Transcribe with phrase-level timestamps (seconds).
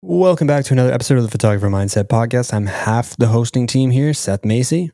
[0.00, 2.54] Welcome back to another episode of the Photographer Mindset Podcast.
[2.54, 4.92] I'm half the hosting team here, Seth Macy.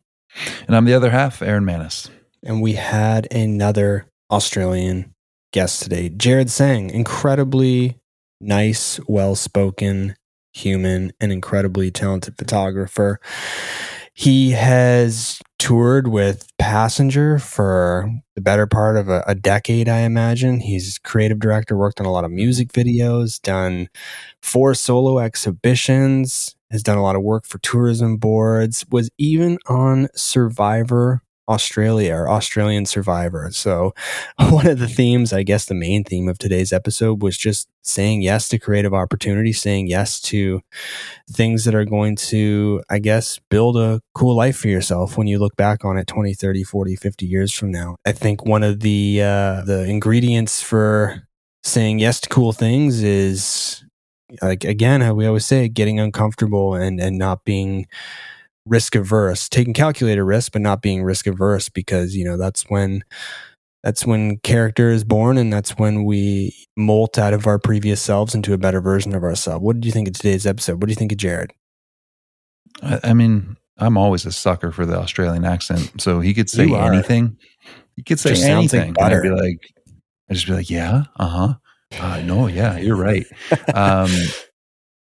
[0.66, 2.08] And I'm the other half, Aaron Manis.
[2.42, 5.14] And we had another Australian
[5.52, 6.88] guest today, Jarrad Seng.
[6.88, 7.98] Incredibly
[8.40, 10.16] nice, well spoken
[10.54, 13.20] human, and incredibly talented photographer.
[14.14, 20.60] He has toured with Passenger for the better part of a, a, decade, I imagine.
[20.60, 23.88] He's creative director, worked on a lot of music videos, done
[24.40, 30.08] four solo exhibitions, has done a lot of work for tourism boards, was even on
[30.14, 33.50] Survivor Australia or Australian Survivor.
[33.52, 33.94] So,
[34.50, 38.22] one of the themes, I guess the main theme of today's episode was just saying
[38.22, 40.62] yes to creative opportunities, saying yes to
[41.30, 45.38] things that are going to, I guess, build a cool life for yourself when you
[45.38, 47.96] look back on it 20, 30, 40, 50 years from now.
[48.06, 51.28] I think one of the uh, the ingredients for
[51.62, 53.84] saying yes to cool things is
[54.42, 57.86] like again, we always say getting uncomfortable and and not being
[58.66, 63.04] risk averse, taking calculated risk, but not being risk averse because, you know, that's when
[63.82, 68.34] that's when character is born and that's when we molt out of our previous selves
[68.34, 69.62] into a better version of ourselves.
[69.62, 70.80] What did you think of today's episode?
[70.80, 71.50] What do you think of Jarrad?
[72.82, 76.00] I, I mean, I'm always a sucker for the Australian accent.
[76.00, 77.36] So he could say anything.
[77.96, 78.94] He could say Just anything.
[78.94, 79.70] Like I'd be like,
[80.30, 81.54] I'd just be like, yeah, uh-huh.
[82.00, 83.26] Uh, no, yeah, you're right.
[83.74, 84.10] Um,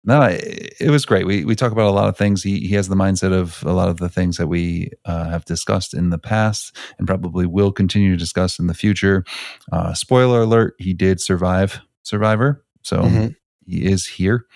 [0.03, 1.27] no, it, it, was great.
[1.27, 2.41] We we talk about a lot of things.
[2.41, 5.45] He he has the mindset of a lot of the things that we uh, have
[5.45, 9.23] discussed in the past, and probably will continue to discuss in the future.
[9.71, 13.27] Uh, spoiler alert: He did survive Survivor, so mm-hmm.
[13.65, 14.47] he is here.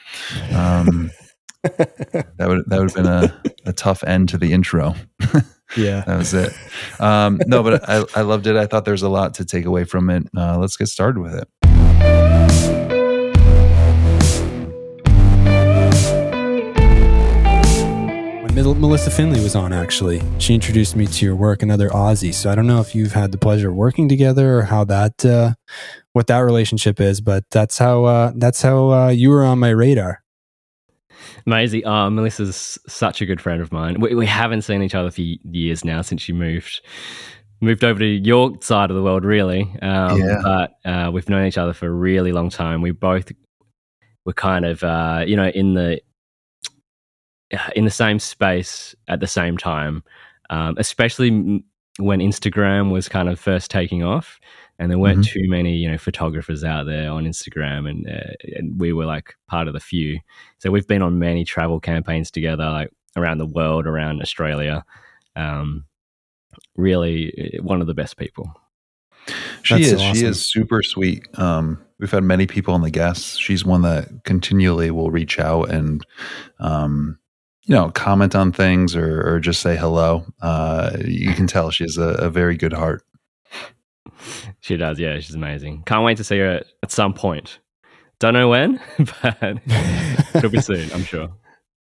[0.51, 1.11] Um,
[1.63, 4.95] that would that would have been a, a tough end to the intro.
[5.77, 6.53] yeah, that was it.
[6.99, 8.55] Um, no, but I I loved it.
[8.55, 10.23] I thought there's a lot to take away from it.
[10.35, 12.75] Uh, let's get started with it.
[18.73, 20.23] Melissa Findley was on actually.
[20.39, 22.33] She introduced me to your work, another Aussie.
[22.33, 25.23] So I don't know if you've had the pleasure of working together or how that,
[25.23, 25.53] uh,
[26.13, 29.69] what that relationship is, but that's how uh, that's how uh, you were on my
[29.69, 30.23] radar.
[31.45, 31.85] Amazing.
[31.85, 34.00] Uh, Melissa's such a good friend of mine.
[34.00, 36.81] We, we haven't seen each other for years now since she moved
[37.61, 39.63] moved over to your side of the world, really.
[39.81, 40.40] Um, yeah.
[40.41, 42.81] But uh, we've known each other for a really long time.
[42.81, 43.31] We both
[44.25, 46.01] were kind of, uh, you know, in the
[47.75, 50.03] in the same space at the same time,
[50.50, 51.63] um, especially
[51.97, 54.39] when Instagram was kind of first taking off,
[54.79, 55.39] and there weren't mm-hmm.
[55.39, 59.35] too many you know photographers out there on Instagram, and, uh, and we were like
[59.47, 60.19] part of the few.
[60.59, 64.84] So we've been on many travel campaigns together, like around the world, around Australia.
[65.35, 65.85] Um,
[66.75, 68.51] really, uh, one of the best people.
[69.63, 69.94] She That's is.
[69.94, 70.16] Awesome.
[70.16, 71.28] She is super sweet.
[71.39, 73.38] Um, we've had many people on the guests.
[73.38, 76.05] She's one that continually will reach out and
[76.59, 77.17] um,
[77.66, 80.24] you know, comment on things or, or just say hello.
[80.42, 83.03] Uh, you can tell she has a, a, very good heart.
[84.59, 85.20] She does, yeah.
[85.20, 85.84] She's amazing.
[85.86, 87.59] Can't wait to see her at some point.
[88.20, 88.80] Don't know when,
[89.22, 89.58] but
[90.36, 91.30] it'll be soon, I'm sure.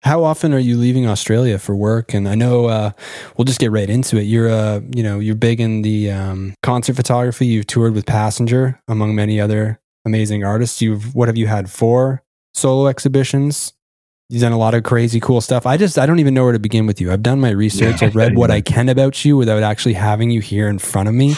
[0.04, 2.14] How often are you leaving Australia for work?
[2.14, 2.92] And I know uh,
[3.38, 4.24] we'll just get right into it.
[4.24, 7.46] You're, uh, you know, you're big in the um, concert photography.
[7.46, 10.82] You've toured with Passenger, among many other amazing artists.
[10.82, 12.22] You've what have you had four
[12.54, 13.74] solo exhibitions?
[14.30, 15.66] You've done a lot of crazy cool stuff.
[15.66, 17.12] I just I don't even know where to begin with you.
[17.12, 18.02] I've done my research.
[18.02, 18.08] Yeah.
[18.08, 21.16] I've read what I can about you without actually having you here in front of
[21.16, 21.36] me.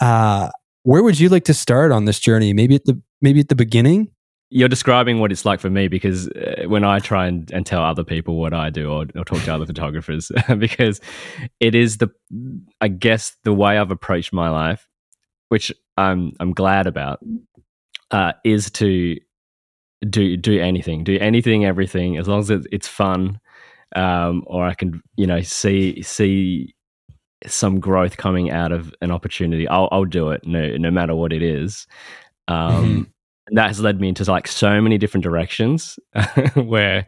[0.00, 0.48] Uh,
[0.82, 2.52] where would you like to start on this journey?
[2.52, 4.10] Maybe at the maybe at the beginning.
[4.50, 7.82] You're describing what it's like for me because uh, when I try and, and, tell
[7.82, 11.02] other people what I do or, or talk to other photographers, because
[11.60, 12.08] it is the
[12.80, 14.88] I guess the way I've approached my life,
[15.50, 17.20] which I'm I'm glad about,
[18.10, 19.16] uh, is to
[20.08, 23.40] do do anything, do anything, everything, as long as it's fun,
[23.96, 26.74] um, or I can you know see see
[27.46, 29.66] some growth coming out of an opportunity.
[29.68, 31.86] I'll I'll do it no no matter what it is.
[32.46, 33.02] Um, mm-hmm.
[33.56, 35.98] That has led me into like so many different directions
[36.54, 37.06] where,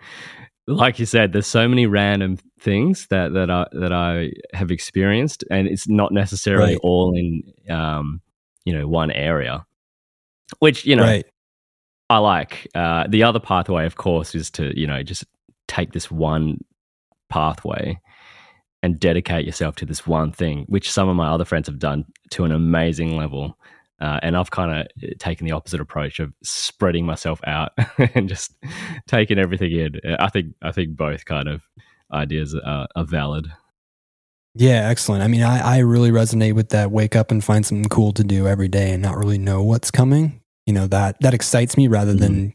[0.67, 5.45] like you said, there's so many random things that that I that I have experienced,
[5.51, 6.81] and it's not necessarily right.
[6.83, 7.43] all in
[7.75, 8.21] um,
[8.65, 9.67] you know one area.
[10.59, 11.27] Which you know, right.
[12.11, 12.67] I like.
[12.75, 15.25] Uh, the other pathway, of course, is to you know just
[15.69, 16.59] take this one
[17.31, 17.99] pathway
[18.83, 22.05] and dedicate yourself to this one thing, which some of my other friends have done
[22.31, 23.57] to an amazing level.
[24.01, 27.73] Uh, and I've kind of uh, taken the opposite approach of spreading myself out
[28.15, 28.57] and just
[29.07, 30.01] taking everything in.
[30.19, 31.63] I think I think both kind of
[32.13, 33.47] ideas are, are valid.
[34.57, 35.23] Yeah, excellent.
[35.23, 36.91] I mean, I, I really resonate with that.
[36.91, 39.93] Wake up and find something cool to do every day and not really know what's
[39.93, 42.55] coming you know that that excites me rather than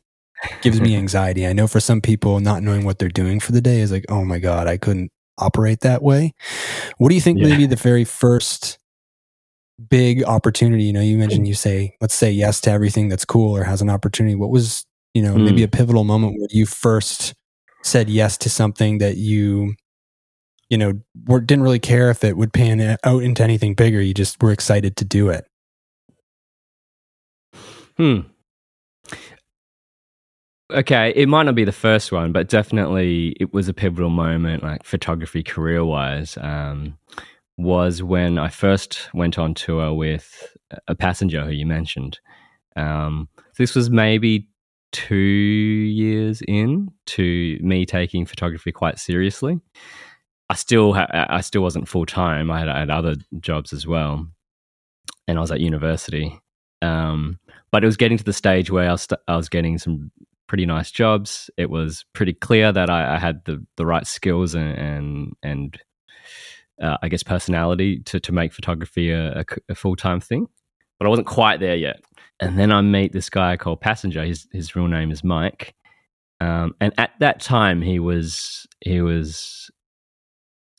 [0.62, 1.48] gives me anxiety.
[1.48, 4.06] I know for some people, not knowing what they're doing for the day is like,
[4.10, 6.34] oh my god, I couldn't operate that way.
[6.98, 7.50] What do you think yeah.
[7.50, 8.78] maybe the very first
[9.90, 10.84] big opportunity?
[10.84, 13.82] You know, you mentioned you say, let's say yes to everything that's cool or has
[13.82, 14.36] an opportunity.
[14.36, 14.86] What was
[15.16, 15.46] you know mm.
[15.46, 17.34] maybe a pivotal moment where you first
[17.84, 19.74] said yes to something that you
[20.70, 20.94] you know
[21.40, 24.96] didn't really care if it would pan out into anything bigger you just were excited
[24.98, 25.46] to do it
[27.98, 28.20] hmm
[30.72, 34.64] okay it might not be the first one but definitely it was a pivotal moment
[34.64, 36.98] like photography career wise um,
[37.58, 40.56] was when i first went on tour with
[40.88, 42.20] a passenger who you mentioned
[42.76, 44.50] um, this was maybe
[44.96, 49.60] two years in to me taking photography quite seriously.
[50.50, 52.50] I still ha- I still wasn't full time.
[52.50, 54.26] I, I had, other jobs as well,
[55.28, 56.40] and I was at university.
[56.82, 57.40] Um,
[57.72, 60.12] but it was getting to the stage where I was, st- I was getting some
[60.48, 61.50] pretty nice jobs.
[61.58, 65.80] It was pretty clear that I, I had the, the right skills and and, and
[66.82, 70.48] uh, I guess personality to to make photography a, a, a full time thing.
[71.00, 72.02] But I wasn't quite there yet.
[72.40, 74.26] And then I meet this guy called Passenger.
[74.26, 75.74] His his real name is Mike.
[76.42, 79.70] Um, and at that time, he was he was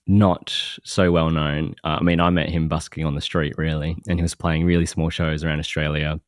[0.06, 1.74] not so well known.
[1.84, 4.64] Uh, I mean, I met him busking on the street, really, and he was playing
[4.64, 6.20] really small shows around Australia.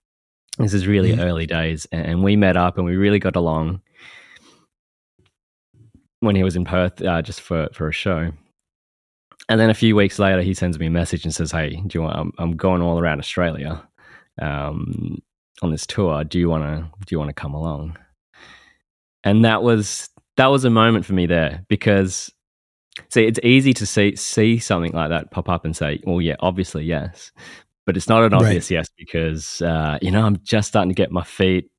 [0.58, 1.20] This is really mm-hmm.
[1.20, 3.80] early days, and we met up and we really got along
[6.20, 8.32] when he was in Perth uh, just for for a show.
[9.48, 11.98] And then a few weeks later, he sends me a message and says, "Hey, do
[11.98, 12.16] you want?
[12.16, 13.86] I'm, I'm going all around Australia
[14.42, 15.22] um,
[15.62, 16.24] on this tour.
[16.24, 16.90] Do you want to?
[17.06, 17.96] Do you want to come along?"
[19.22, 22.32] And that was that was a moment for me there because
[23.10, 26.36] see, it's easy to see see something like that pop up and say, "Well, yeah,
[26.40, 27.32] obviously yes,"
[27.86, 28.78] but it's not an obvious right.
[28.78, 31.70] yes because uh, you know I'm just starting to get my feet.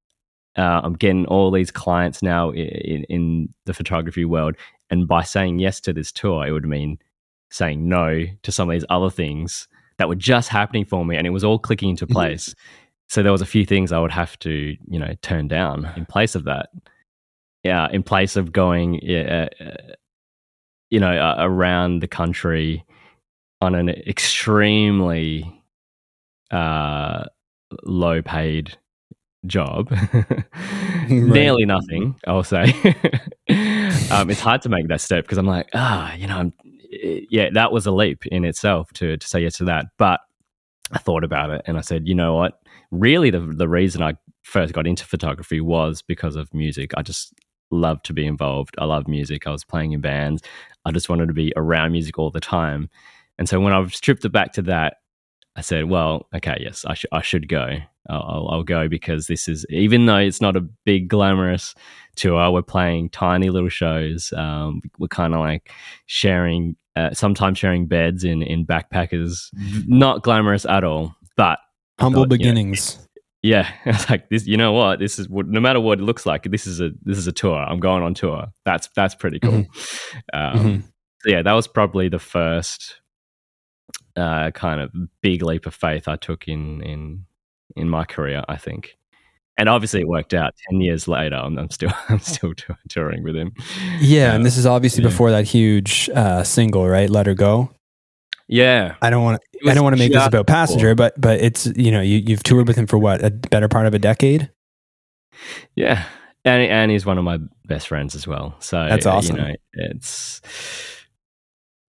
[0.57, 4.55] Uh, I'm getting all these clients now in, in the photography world,
[4.89, 6.99] and by saying yes to this tour, it would mean
[7.51, 9.67] saying no to some of these other things
[9.97, 12.13] that were just happening for me and it was all clicking into mm-hmm.
[12.13, 12.55] place.
[13.07, 16.05] so there was a few things I would have to, you know, turn down in
[16.05, 16.69] place of that.
[17.63, 19.93] Yeah, in place of going, yeah, uh,
[20.89, 22.85] you know, uh, around the country
[23.61, 25.61] on an extremely
[26.51, 27.25] uh,
[27.83, 28.77] low paid
[29.45, 29.93] job,
[31.09, 32.63] nearly nothing, I'll say.
[34.11, 36.53] um, it's hard to make that step because I'm like, ah, you know, I'm
[36.91, 39.85] yeah, that was a leap in itself to to say yes to that.
[39.97, 40.19] But
[40.91, 42.59] I thought about it and I said, you know what?
[42.91, 44.13] Really, the the reason I
[44.43, 46.91] first got into photography was because of music.
[46.97, 47.33] I just
[47.71, 48.75] loved to be involved.
[48.77, 49.47] I love music.
[49.47, 50.41] I was playing in bands.
[50.85, 52.89] I just wanted to be around music all the time.
[53.37, 54.97] And so when I stripped it back to that,
[55.55, 57.77] I said, well, okay, yes, I, sh- I should go.
[58.09, 61.75] I'll, I'll, go because this is, even though it's not a big glamorous
[62.15, 64.33] tour, we're playing tiny little shows.
[64.35, 65.71] Um, we're kind of like
[66.05, 69.53] sharing, uh, sometimes sharing beds in, in backpackers.
[69.53, 69.97] Mm-hmm.
[69.97, 71.59] Not glamorous at all, but
[71.99, 72.95] humble thought, beginnings.
[72.95, 73.05] You know,
[73.41, 74.47] yeah, it's like this.
[74.47, 74.99] You know what?
[74.99, 76.43] This is what, no matter what it looks like.
[76.43, 77.57] This is a this is a tour.
[77.57, 78.47] I'm going on tour.
[78.65, 79.51] That's that's pretty cool.
[79.51, 80.19] Mm-hmm.
[80.33, 80.79] Um, mm-hmm.
[81.21, 83.01] So yeah, that was probably the first
[84.15, 84.91] uh, kind of
[85.21, 87.25] big leap of faith I took in in
[87.75, 88.43] in my career.
[88.47, 88.97] I think,
[89.57, 90.53] and obviously it worked out.
[90.69, 92.53] Ten years later, I'm, I'm still I'm still
[92.89, 93.53] touring with him.
[93.99, 95.09] Yeah, uh, and this is obviously yeah.
[95.09, 97.09] before that huge uh, single, right?
[97.09, 97.71] Let her go.
[98.51, 99.69] Yeah, I don't want to.
[99.69, 102.41] I don't want to make this about Passenger, but but it's you know you you've
[102.41, 104.49] toured with him for what a better part of a decade.
[105.75, 106.03] Yeah,
[106.43, 108.55] and and he's one of my best friends as well.
[108.59, 109.35] So that's awesome.
[109.35, 110.41] You know, it's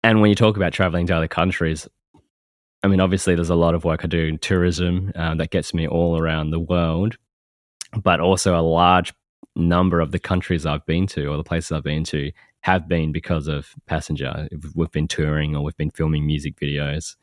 [0.04, 1.88] and when you talk about traveling to other countries,
[2.82, 5.72] I mean, obviously, there's a lot of work I do in tourism uh, that gets
[5.72, 7.16] me all around the world,
[7.96, 9.14] but also a large
[9.56, 12.30] number of the countries I've been to or the places I've been to
[12.62, 14.48] have been because of Passenger.
[14.74, 17.16] We've been touring or we've been filming music videos.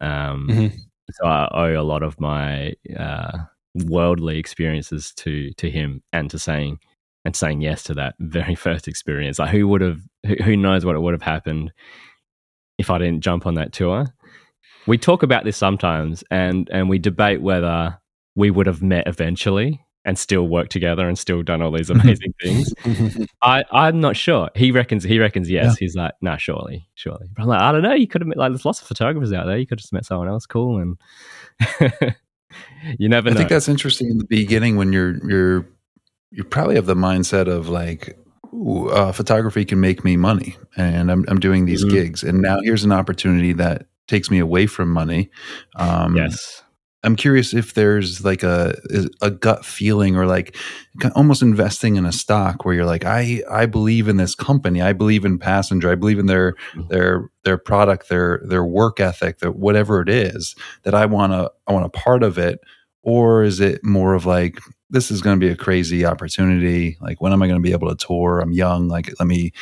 [0.00, 0.76] Um, mm-hmm.
[1.12, 3.38] So I owe a lot of my uh,
[3.74, 6.78] worldly experiences to to him and to saying
[7.24, 9.38] and saying yes to that very first experience.
[9.38, 10.00] Like who would have?
[10.26, 11.72] Who, who knows what it would have happened
[12.78, 14.06] if I didn't jump on that tour?
[14.86, 17.98] we talk about this sometimes and and we debate whether
[18.34, 22.34] we would have met eventually and still worked together and still done all these amazing
[22.40, 22.74] things.
[23.42, 24.48] I, I'm not sure.
[24.54, 25.64] He reckons he reckons yes.
[25.64, 25.74] Yeah.
[25.78, 27.28] He's like, nah, surely, surely.
[27.34, 27.94] But I'm like, I don't know.
[27.94, 29.58] You could have met like there's lots of photographers out there.
[29.58, 30.96] You could have just met someone else cool and
[32.98, 33.38] you never I know.
[33.38, 35.66] think that's interesting in the beginning when you're you're
[36.30, 38.16] you probably have the mindset of like
[38.52, 41.94] uh, photography can make me money and I'm, I'm doing these mm-hmm.
[41.94, 45.30] gigs and now here's an opportunity that takes me away from money.
[45.76, 46.62] Um, yes.
[47.02, 48.74] I'm curious if there's like a
[49.22, 50.56] a gut feeling or like
[51.14, 54.82] almost investing in a stock where you're like I I believe in this company.
[54.82, 55.90] I believe in Passenger.
[55.90, 56.88] I believe in their mm-hmm.
[56.88, 61.50] their their product their their work ethic that whatever it is that I want to
[61.66, 62.60] I want a part of it.
[63.02, 64.58] Or is it more of like
[64.90, 66.98] this is going to be a crazy opportunity.
[67.00, 68.40] Like when am I going to be able to tour?
[68.40, 68.88] I'm young.
[68.88, 69.52] Like let me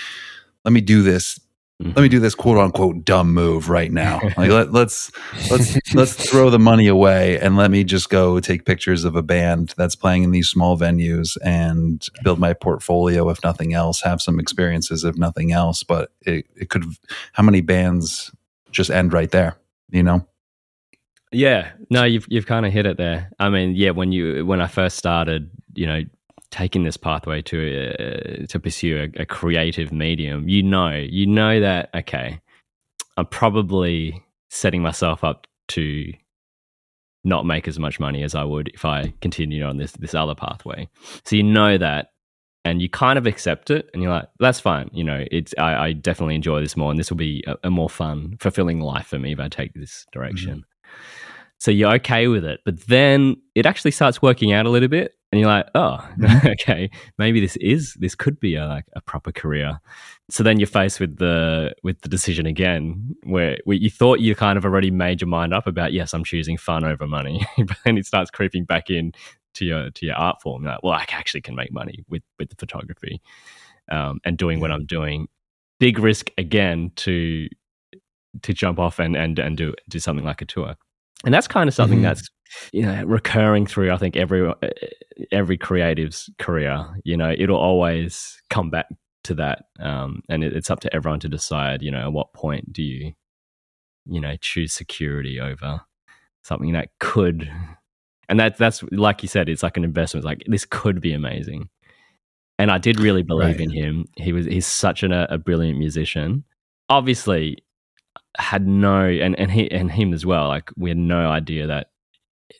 [0.64, 1.38] let me do this
[1.82, 1.92] Mm-hmm.
[1.94, 4.20] Let me do this quote unquote dumb move right now.
[4.36, 5.10] Like let, let's
[5.50, 9.22] let's let's throw the money away and let me just go take pictures of a
[9.22, 14.22] band that's playing in these small venues and build my portfolio if nothing else, have
[14.22, 15.82] some experiences if nothing else.
[15.82, 16.84] But it, it could
[17.32, 18.30] how many bands
[18.70, 19.56] just end right there,
[19.90, 20.26] you know?
[21.32, 23.30] Yeah, no, you've you've kind of hit it there.
[23.38, 26.02] I mean, yeah, when you when I first started, you know,
[26.50, 31.60] taking this pathway to uh, to pursue a, a, creative medium, you know, you know
[31.60, 32.40] that okay,
[33.16, 36.12] I'm probably setting myself up to
[37.24, 40.34] not make as much money as I would if I continued on this this other
[40.34, 40.88] pathway.
[41.24, 42.12] So you know that,
[42.64, 44.90] and you kind of accept it, and you're like, that's fine.
[44.92, 47.70] You know, it's I, I definitely enjoy this more, and this will be a, a,
[47.70, 50.64] more fun, fulfilling life for me if I take this direction.
[51.58, 55.18] So you're okay with it, but then it actually starts working out a little bit,
[55.30, 56.08] and you're like, oh,
[56.44, 59.80] okay, maybe this is this could be a, like a proper career.
[60.30, 64.34] So then you're faced with the with the decision again, where, where you thought you
[64.34, 67.76] kind of already made your mind up about yes, I'm choosing fun over money, but
[67.84, 69.12] then it starts creeping back in
[69.54, 70.62] to your to your art form.
[70.62, 73.20] You're like, well, I actually can make money with with the photography
[73.90, 75.28] um, and doing what I'm doing.
[75.78, 77.48] Big risk again to
[78.42, 80.76] to jump off and and and do do something like a tour
[81.24, 82.06] and that's kind of something mm-hmm.
[82.06, 82.28] that's
[82.72, 84.52] you know recurring through i think every
[85.32, 88.86] every creative's career you know it'll always come back
[89.24, 92.32] to that um, and it, it's up to everyone to decide you know at what
[92.32, 93.12] point do you
[94.06, 95.82] you know choose security over
[96.42, 97.50] something that could
[98.28, 101.12] and that that's like you said it's like an investment it's like this could be
[101.12, 101.68] amazing
[102.58, 103.60] and i did really believe right.
[103.60, 106.44] in him he was he's such an, a brilliant musician
[106.88, 107.58] obviously
[108.38, 111.88] had no and and he and him as well like we had no idea that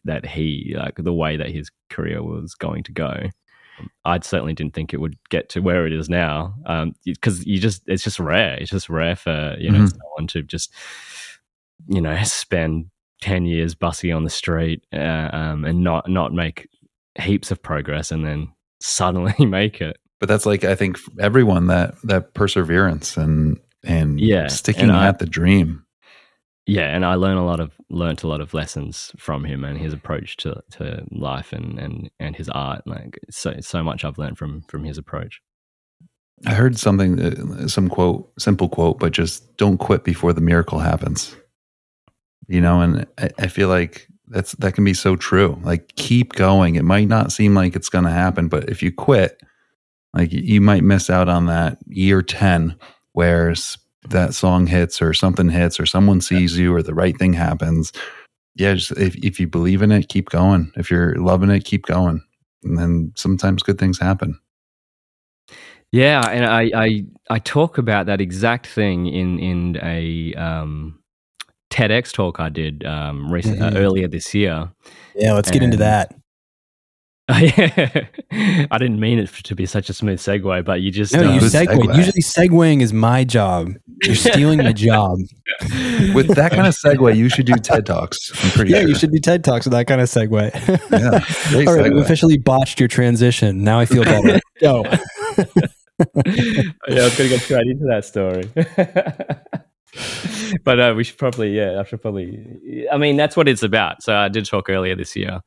[0.04, 3.28] that he like the way that his career was going to go.
[4.04, 7.44] I certainly didn't think it would get to where it is now Um, because um,
[7.46, 8.54] you just it's just rare.
[8.54, 9.86] It's just rare for you know mm-hmm.
[9.86, 10.72] someone to just
[11.86, 16.68] you know spend 10 years busking on the street uh, um, and not not make
[17.20, 18.48] heaps of progress and then
[18.80, 19.98] suddenly make it.
[20.20, 23.56] But that's like i think everyone that that perseverance and
[23.88, 25.84] and yeah, sticking and I, at the dream.
[26.66, 29.78] Yeah, and I learned a lot of learned a lot of lessons from him and
[29.78, 32.86] his approach to, to life and, and, and his art.
[32.86, 35.40] Like so so much I've learned from from his approach.
[36.46, 40.78] I heard something, uh, some quote, simple quote, but just don't quit before the miracle
[40.78, 41.34] happens.
[42.46, 45.58] You know, and I, I feel like that's that can be so true.
[45.64, 46.76] Like keep going.
[46.76, 49.42] It might not seem like it's going to happen, but if you quit,
[50.12, 52.76] like you might miss out on that year ten
[53.18, 53.52] where
[54.10, 57.92] that song hits or something hits or someone sees you or the right thing happens.
[58.54, 60.70] Yeah, just if, if you believe in it, keep going.
[60.76, 62.22] If you're loving it, keep going.
[62.62, 64.38] And then sometimes good things happen.
[65.90, 71.00] Yeah, and I, I I talk about that exact thing in in a um,
[71.70, 73.76] TEDx talk I did um, recent, uh, mm-hmm.
[73.76, 74.70] uh, earlier this year.
[75.16, 76.14] Yeah, let's and, get into that.
[77.30, 81.34] I didn't mean it to be such a smooth segue, but you just no, uh,
[81.34, 81.66] you segue.
[81.66, 81.94] segue.
[81.94, 83.74] Usually, segueing is my job.
[84.02, 85.18] You're stealing my job.
[86.14, 88.30] With that kind of segue, you should do TED Talks.
[88.42, 88.88] I'm pretty yeah, sure.
[88.88, 90.52] you should do TED Talks with that kind of segue.
[90.90, 93.62] yeah, all right, we officially botched your transition.
[93.62, 94.40] Now I feel better.
[94.62, 94.84] Go.
[94.84, 94.96] yeah,
[95.98, 98.50] I was going to get straight into that story.
[100.64, 102.86] but uh, we should probably, yeah, I should probably.
[102.90, 104.02] I mean, that's what it's about.
[104.02, 105.40] So I did talk earlier this year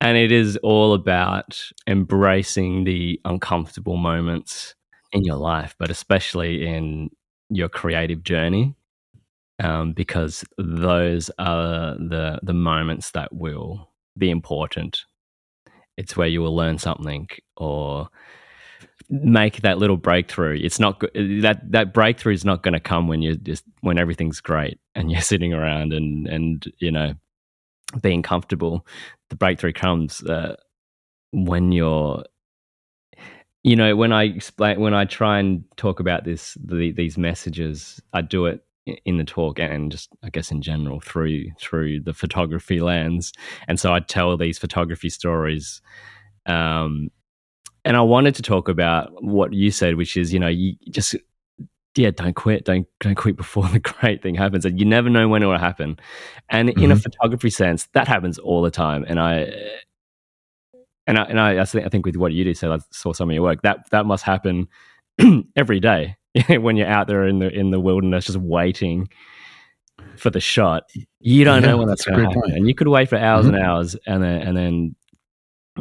[0.00, 4.74] and it is all about embracing the uncomfortable moments
[5.12, 7.10] in your life, but especially in
[7.48, 8.74] your creative journey,
[9.62, 15.02] um, because those are the the moments that will be important.
[15.96, 18.08] It's where you will learn something or
[19.08, 20.58] make that little breakthrough.
[20.62, 24.40] It's not that that breakthrough is not going to come when you just when everything's
[24.40, 27.14] great and you're sitting around and and you know
[28.00, 28.86] being comfortable.
[29.30, 30.56] The breakthrough comes uh,
[31.32, 32.24] when you're,
[33.62, 38.00] you know, when I explain, when I try and talk about this, the, these messages,
[38.12, 38.62] I do it
[39.04, 43.32] in the talk and just I guess in general through through the photography lens.
[43.66, 45.82] And so I tell these photography stories.
[46.46, 47.10] Um,
[47.84, 51.16] and I wanted to talk about what you said, which is, you know, you just
[51.98, 52.64] yeah, don't quit.
[52.64, 54.64] Don't don't quit before the great thing happens.
[54.64, 55.98] And you never know when it will happen.
[56.48, 56.82] And mm-hmm.
[56.82, 57.02] in a mm-hmm.
[57.02, 59.04] photography sense, that happens all the time.
[59.06, 59.52] And I
[61.06, 63.12] and I and I, I think I think with what you did, so I saw
[63.12, 63.62] some of your work.
[63.62, 64.68] That that must happen
[65.56, 66.16] every day
[66.48, 69.08] when you're out there in the in the wilderness, just waiting
[70.16, 70.84] for the shot.
[71.20, 72.54] You don't yeah, know when that's, going to happen, point.
[72.54, 73.54] and you could wait for hours mm-hmm.
[73.54, 74.96] and hours, and then and then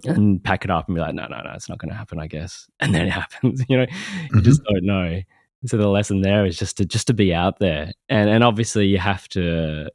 [0.04, 2.20] and pack it up and be like, no, no, no, it's not going to happen.
[2.20, 3.64] I guess, and then it happens.
[3.68, 4.38] You know, mm-hmm.
[4.38, 5.22] you just don't know
[5.66, 7.92] so the lesson there is just to just to be out there.
[8.10, 9.90] And and obviously you have to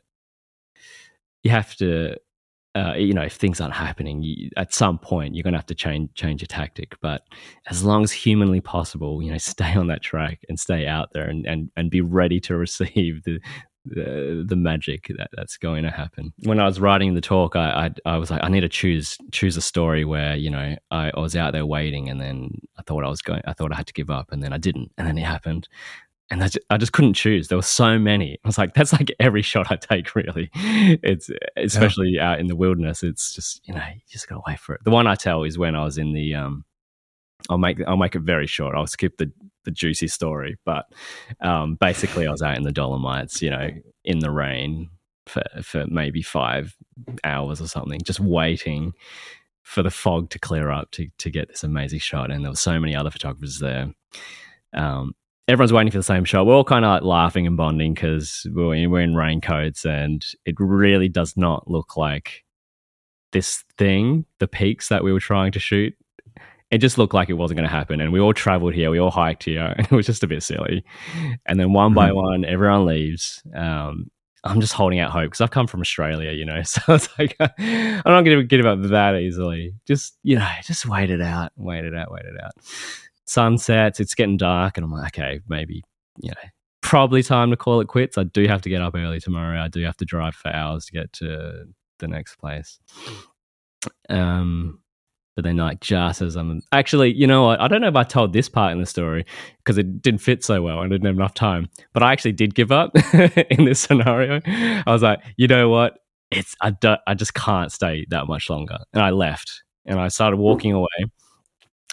[1.43, 2.17] you have to
[2.75, 5.67] uh, you know if things aren't happening you, at some point you're going to have
[5.67, 6.95] to change change your tactic.
[7.01, 7.23] But
[7.69, 11.29] as long as humanly possible you know stay on that track and stay out there
[11.29, 13.41] and and, and be ready to receive the
[13.85, 16.33] the, the magic that, that's going to happen.
[16.45, 19.17] When I was writing the talk, I, I, I was like, I need to choose
[19.33, 22.83] choose a story where you know I, I was out there waiting, and then I
[22.83, 24.93] thought I was going, I thought I had to give up, and then I didn't,
[24.99, 25.69] and then it happened,
[26.31, 27.49] and I just, I just couldn't choose.
[27.49, 28.39] There were so many.
[28.45, 30.51] I was like, that's like every shot I take, really.
[30.55, 32.33] It's especially yeah.
[32.33, 33.03] out in the wilderness.
[33.03, 34.85] It's just you know you just gotta wait for it.
[34.85, 36.65] The one I tell is when I was in the um,
[37.49, 38.75] I'll make I'll make it very short.
[38.75, 39.33] I'll skip the
[39.65, 40.87] the juicy story, but
[41.41, 43.71] um, basically, I was out in the Dolomites, you know,
[44.05, 44.91] in the rain
[45.27, 46.77] for for maybe five
[47.25, 48.93] hours or something, just waiting
[49.63, 52.31] for the fog to clear up to to get this amazing shot.
[52.31, 53.93] And there were so many other photographers there.
[54.73, 55.15] Um,
[55.49, 56.47] everyone's waiting for the same shot.
[56.47, 60.55] We're all kind of like laughing and bonding because we're, we're in raincoats, and it
[60.59, 62.45] really does not look like
[63.33, 65.95] this thing, the peaks that we were trying to shoot
[66.71, 68.01] it just looked like it wasn't going to happen.
[68.01, 70.43] And we all traveled here, we all hiked here, and it was just a bit
[70.43, 70.85] silly.
[71.47, 71.97] And then one mm-hmm.
[71.97, 73.43] by one, everyone leaves.
[73.55, 74.11] Um,
[74.43, 76.63] I'm just holding out hope because I've come from Australia, you know.
[76.65, 79.75] So it's like I'm not going to give up that easily.
[79.87, 82.53] Just you know, just wait it out, wait it out, wait it out.
[83.27, 85.83] Sunsets, it's getting dark, and I'm like, okay, maybe
[86.23, 86.49] you know,
[86.81, 88.17] probably time to call it quits.
[88.17, 89.61] I do have to get up early tomorrow.
[89.61, 91.65] I do have to drive for hours to get to
[91.99, 92.79] the next place.
[94.09, 94.80] Um,
[95.41, 97.63] but then like just as I'm actually, you know what?
[97.63, 99.25] I don't know if I told this part in the story
[99.57, 101.71] because it didn't fit so well I didn't have enough time.
[101.95, 102.91] But I actually did give up
[103.51, 104.43] in this scenario.
[104.45, 105.95] I was like, you know what?
[106.31, 110.09] It's I don't, I just can't stay that much longer, and I left and I
[110.09, 110.89] started walking away.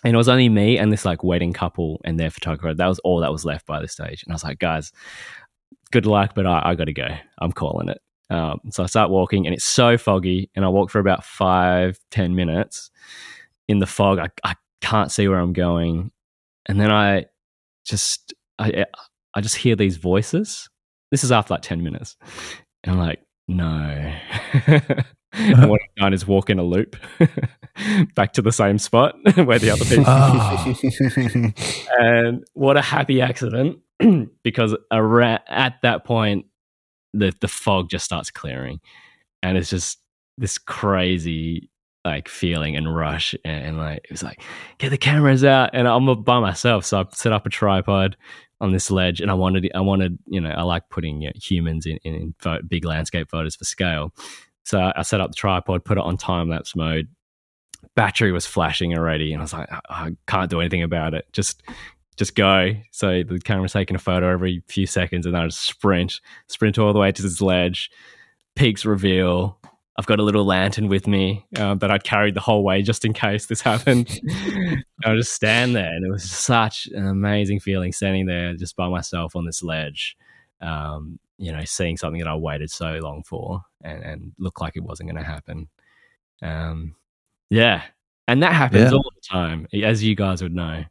[0.03, 2.73] And it was only me and this like wedding couple and their photographer.
[2.73, 4.23] That was all that was left by the stage.
[4.23, 4.91] And I was like, guys,
[5.91, 7.07] good luck, but I, I got to go.
[7.39, 8.01] I'm calling it.
[8.29, 11.99] Um, so I start walking, and it's so foggy, and I walk for about five,
[12.11, 12.91] ten minutes
[13.67, 14.19] in the fog.
[14.19, 16.11] I, I can't see where I'm going.
[16.67, 17.25] And then I
[17.85, 18.85] just I
[19.37, 20.67] I just hear these voices.
[21.11, 22.17] This is after like 10 minutes.
[22.83, 24.13] And I'm like, no.
[25.33, 26.95] and what I've done is walk in a loop
[28.15, 31.53] back to the same spot where the other people oh.
[31.99, 33.77] and what a happy accident
[34.43, 36.46] because at that point
[37.17, 38.79] the the fog just starts clearing.
[39.43, 39.99] And it's just
[40.37, 41.69] this crazy
[42.05, 43.35] like feeling and rush.
[43.43, 44.41] And, and, like it was like
[44.77, 45.71] get the cameras out.
[45.73, 46.85] And I'm by myself.
[46.85, 48.15] So I set up a tripod
[48.61, 49.21] on this ledge.
[49.21, 52.33] And I wanted I wanted you know I like putting you know, humans in, in,
[52.43, 54.13] in big landscape photos for scale.
[54.63, 57.07] So I set up the tripod put it on time lapse mode.
[57.95, 59.33] Battery was flashing already.
[59.33, 61.25] And I was like I, I can't do anything about it.
[61.31, 61.63] Just
[62.17, 62.73] just go.
[62.91, 66.77] So the camera's taking a photo every few seconds, and then I just sprint, sprint
[66.77, 67.89] all the way to this ledge.
[68.55, 69.59] Peaks reveal,
[69.97, 73.05] I've got a little lantern with me uh, that I'd carried the whole way just
[73.05, 74.19] in case this happened.
[75.05, 78.75] I would just stand there, and it was such an amazing feeling standing there just
[78.75, 80.17] by myself on this ledge.
[80.59, 84.75] Um, you know, seeing something that I waited so long for, and, and looked like
[84.75, 85.67] it wasn't going to happen.
[86.41, 86.95] Um,
[87.51, 87.83] yeah,
[88.27, 88.97] and that happens yeah.
[88.97, 90.83] all the time, as you guys would know.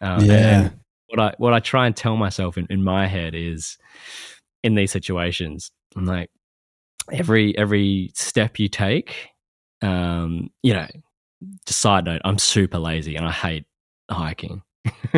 [0.00, 0.70] Um, yeah.
[1.08, 3.76] what I what I try and tell myself in, in my head is,
[4.62, 6.30] in these situations, I'm like,
[7.12, 9.28] every every step you take
[9.82, 10.86] um you know
[11.66, 13.64] just side note i'm super lazy and i hate
[14.10, 14.62] hiking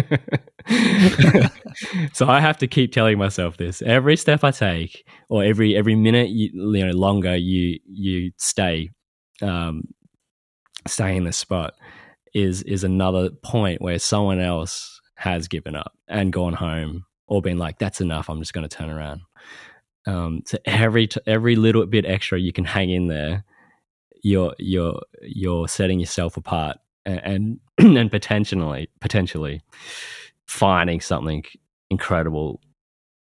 [2.12, 5.94] so i have to keep telling myself this every step i take or every every
[5.94, 8.90] minute you, you know longer you you stay
[9.40, 9.82] um
[10.86, 11.74] stay in the spot
[12.34, 17.58] is is another point where someone else has given up and gone home or been
[17.58, 19.20] like that's enough i'm just going to turn around
[20.06, 23.44] um, so every t- every little bit extra you can hang in there,
[24.22, 29.60] you're you're you're setting yourself apart and and, and potentially potentially
[30.46, 31.44] finding something
[31.90, 32.60] incredible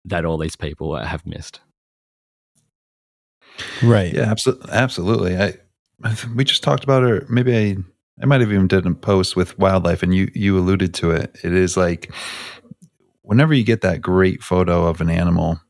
[0.04, 1.60] that all these people have missed.
[3.82, 4.12] Right.
[4.12, 4.22] Yeah.
[4.22, 4.70] Absolutely.
[4.70, 5.36] Absolutely.
[5.36, 5.54] I,
[6.34, 7.30] we just talked about it.
[7.30, 7.76] Maybe I
[8.20, 11.36] I might have even done a post with wildlife, and you you alluded to it.
[11.42, 12.12] It is like
[13.22, 15.60] whenever you get that great photo of an animal,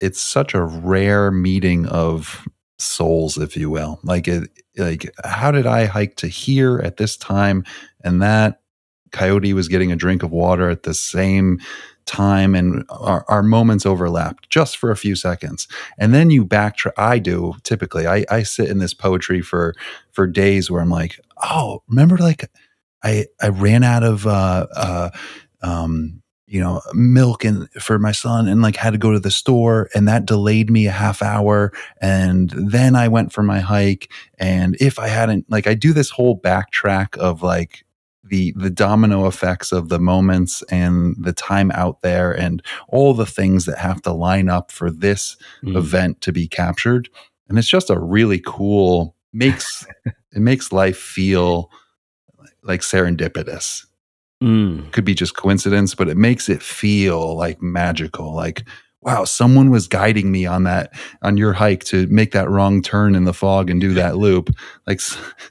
[0.00, 2.46] it's such a rare meeting of
[2.78, 4.00] souls, if you will.
[4.02, 7.64] Like, it, like how did I hike to here at this time,
[8.02, 8.60] and that
[9.12, 11.60] coyote was getting a drink of water at the same
[12.04, 15.66] time and our, our, moments overlapped just for a few seconds
[15.98, 19.74] and then you backtrack i do typically I, I sit in this poetry for
[20.12, 22.50] for days where i'm like oh remember like
[23.02, 25.10] i i ran out of uh uh
[25.62, 29.30] um you know milk and for my son and like had to go to the
[29.30, 34.10] store and that delayed me a half hour and then i went for my hike
[34.38, 37.84] and if i hadn't like i do this whole backtrack of like
[38.22, 43.26] the the domino effects of the moments and the time out there and all the
[43.26, 45.76] things that have to line up for this mm.
[45.76, 47.08] event to be captured
[47.48, 49.86] and it's just a really cool makes
[50.34, 51.70] it makes life feel
[52.62, 53.86] like serendipitous
[54.42, 54.90] mm.
[54.92, 58.64] could be just coincidence but it makes it feel like magical like
[59.04, 63.14] wow, someone was guiding me on that, on your hike to make that wrong turn
[63.14, 64.50] in the fog and do that loop.
[64.86, 65.00] Like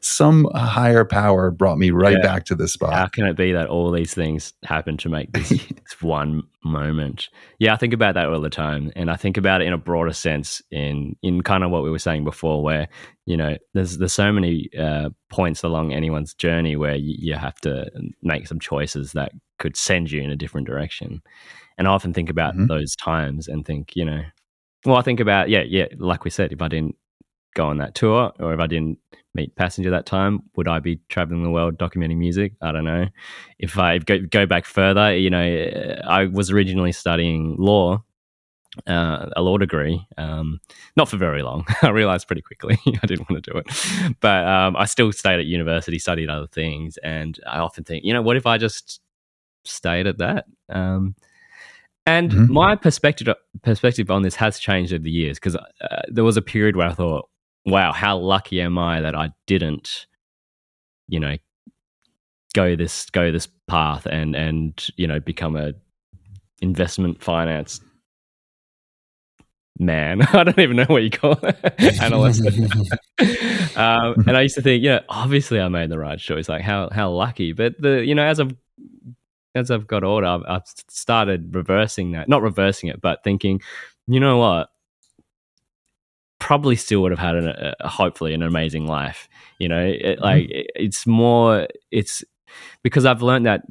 [0.02, 2.24] some higher power brought me right yeah.
[2.24, 2.94] back to this spot.
[2.94, 7.30] How can it be that all these things happen to make this, this one moment?
[7.60, 8.92] Yeah, I think about that all the time.
[8.96, 11.92] And I think about it in a broader sense in, in kind of what we
[11.92, 12.88] were saying before, where,
[13.26, 17.60] you know, there's, there's so many uh, points along anyone's journey where you, you have
[17.62, 17.86] to
[18.24, 19.32] make some choices that
[19.64, 21.22] could send you in a different direction.
[21.78, 22.68] And I often think about mm-hmm.
[22.68, 24.22] those times and think, you know,
[24.86, 26.98] well, I think about, yeah, yeah, like we said, if I didn't
[27.56, 28.98] go on that tour or if I didn't
[29.34, 32.56] meet Passenger that time, would I be traveling the world documenting music?
[32.62, 33.06] I don't know.
[33.58, 38.04] If I go, go back further, you know, I was originally studying law,
[38.86, 40.60] uh, a law degree, um,
[40.98, 41.66] not for very long.
[41.82, 44.18] I realized pretty quickly I didn't want to do it.
[44.20, 46.98] But um, I still stayed at university, studied other things.
[46.98, 49.00] And I often think, you know, what if I just
[49.66, 50.46] stayed at that?
[50.70, 51.16] Um,
[52.06, 52.54] and mm-hmm.
[52.54, 56.42] my perspective perspective on this has changed over the years because uh, there was a
[56.42, 57.30] period where I thought,
[57.66, 60.08] "Wow, how lucky am I that I didn't,
[61.08, 61.38] you know,
[62.54, 65.74] go this go this path and and you know become a
[66.62, 67.80] investment finance
[69.80, 70.22] man.
[70.34, 72.46] I don't even know what you call it, analyst.
[73.78, 76.50] um, and I used to think, yeah, obviously I made the right choice.
[76.50, 77.54] Like how how lucky.
[77.54, 78.56] But the you know as I've
[79.56, 82.28] as I've got older, I've, I've started reversing that.
[82.30, 83.62] Not reversing it, but thinking,
[84.08, 84.70] you know what?
[86.40, 87.48] Probably still would have had an,
[87.80, 89.30] a, hopefully an amazing life.
[89.60, 90.24] You know, it, mm-hmm.
[90.24, 91.68] like it, it's more.
[91.92, 92.24] It's
[92.82, 93.62] because I've learned that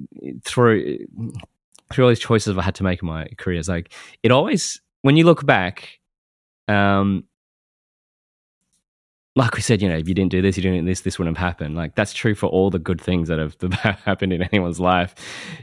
[0.45, 0.99] through
[1.93, 3.59] through all these choices I've had to make in my career.
[3.59, 3.93] It's like
[4.23, 6.01] it always when you look back,
[6.69, 7.25] um,
[9.35, 11.19] like we said, you know, if you didn't do this, you didn't do this, this
[11.19, 11.75] wouldn't have happened.
[11.75, 14.79] Like that's true for all the good things that have, that have happened in anyone's
[14.79, 15.15] life.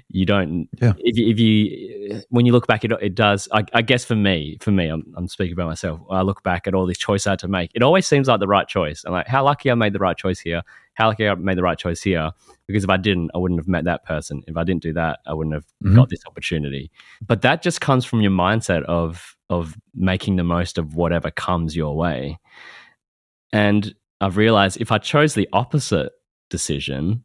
[0.09, 0.93] You don't, yeah.
[0.97, 3.47] if you, if you, when you look back, it, it does.
[3.51, 5.99] I, I guess for me, for me, I'm, I'm speaking about myself.
[6.09, 7.69] I look back at all these choices I had to make.
[7.75, 9.03] It always seems like the right choice.
[9.05, 10.63] I'm like, how lucky I made the right choice here.
[10.95, 12.31] How lucky I made the right choice here.
[12.65, 14.43] Because if I didn't, I wouldn't have met that person.
[14.47, 15.95] If I didn't do that, I wouldn't have mm-hmm.
[15.95, 16.91] got this opportunity.
[17.25, 21.75] But that just comes from your mindset of of making the most of whatever comes
[21.75, 22.37] your way.
[23.51, 26.11] And I've realized if I chose the opposite
[26.49, 27.23] decision,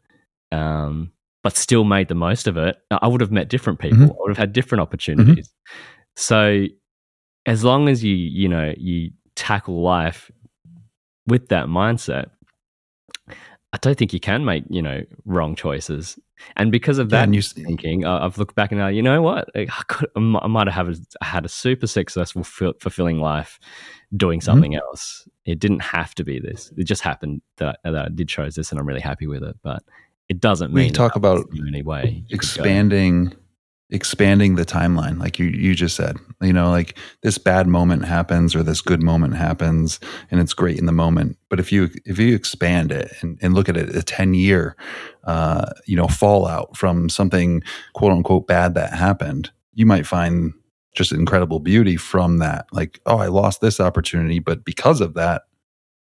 [0.53, 3.99] um, but still made the most of it, I would have met different people.
[3.99, 4.11] Mm-hmm.
[4.11, 5.49] I would have had different opportunities.
[5.49, 5.81] Mm-hmm.
[6.17, 6.67] So
[7.47, 10.31] as long as you, you know, you tackle life
[11.27, 12.31] with that mindset,
[13.29, 16.19] I don't think you can make, you know, wrong choices.
[16.57, 19.49] And because of that yeah, thinking, I've looked back and now, you know what?
[19.55, 23.59] I, could, I might have had a super successful, fulfilling life
[24.17, 24.45] doing mm-hmm.
[24.45, 24.87] something mm-hmm.
[24.87, 25.29] else.
[25.45, 26.73] It didn't have to be this.
[26.77, 29.57] It just happened that, that I did chose this, and I'm really happy with it.
[29.63, 29.83] But
[30.29, 33.35] it doesn't mean we talk about in any way expanding
[33.91, 38.55] expanding the timeline like you you just said you know like this bad moment happens
[38.55, 42.19] or this good moment happens and it's great in the moment but if you if
[42.19, 44.75] you expand it and, and look at it a 10 year
[45.25, 50.55] uh you know fallout from something quote unquote bad that happened you might find
[50.95, 52.67] just incredible beauty from that.
[52.73, 55.43] Like, oh, I lost this opportunity, but because of that,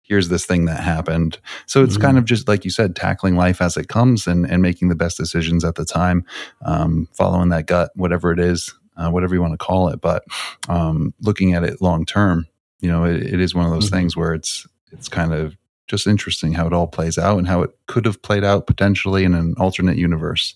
[0.07, 1.38] here's this thing that happened.
[1.66, 2.03] So it's mm-hmm.
[2.03, 4.95] kind of just like you said, tackling life as it comes and, and making the
[4.95, 6.25] best decisions at the time,
[6.64, 10.01] um, following that gut, whatever it is, uh, whatever you want to call it.
[10.01, 10.25] But
[10.69, 12.47] um, looking at it long term,
[12.81, 13.97] you know, it, it is one of those mm-hmm.
[13.97, 15.57] things where it's it's kind of
[15.88, 19.25] just interesting how it all plays out and how it could have played out potentially
[19.25, 20.55] in an alternate universe.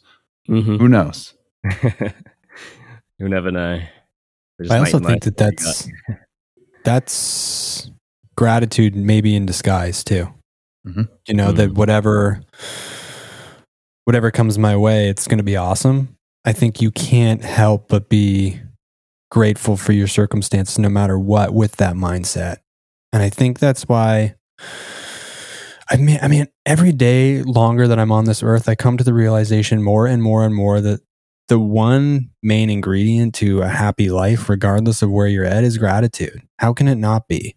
[0.48, 0.76] Mm-hmm.
[0.76, 1.34] Who knows?
[1.82, 3.80] you never know.
[4.68, 5.88] I also think that that's
[6.84, 7.90] that's
[8.40, 10.26] gratitude, maybe in disguise too.
[10.87, 11.03] Mm-hmm.
[11.29, 11.57] You know mm-hmm.
[11.57, 12.40] that whatever
[14.07, 16.16] whatever comes my way, it's going to be awesome.
[16.46, 18.59] I think you can't help but be
[19.31, 22.57] grateful for your circumstances no matter what with that mindset.
[23.12, 24.37] And I think that's why
[25.90, 29.05] I mean I mean every day longer that I'm on this earth I come to
[29.05, 31.00] the realization more and more and more that
[31.48, 36.40] the one main ingredient to a happy life regardless of where you're at is gratitude.
[36.59, 37.55] How can it not be?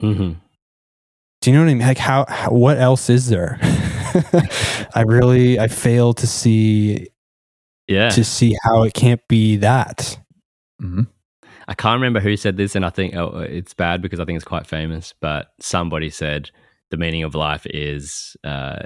[0.00, 0.32] Mm-hmm.
[1.40, 1.86] Do you know what I mean?
[1.86, 3.58] Like how, how what else is there?
[4.94, 7.08] I really I fail to see
[7.88, 10.18] yeah to see how it can't be that.
[10.82, 11.02] Mm-hmm.
[11.68, 14.36] I can't remember who said this, and I think oh, it's bad because I think
[14.36, 15.14] it's quite famous.
[15.20, 16.50] But somebody said
[16.90, 18.80] the meaning of life is uh,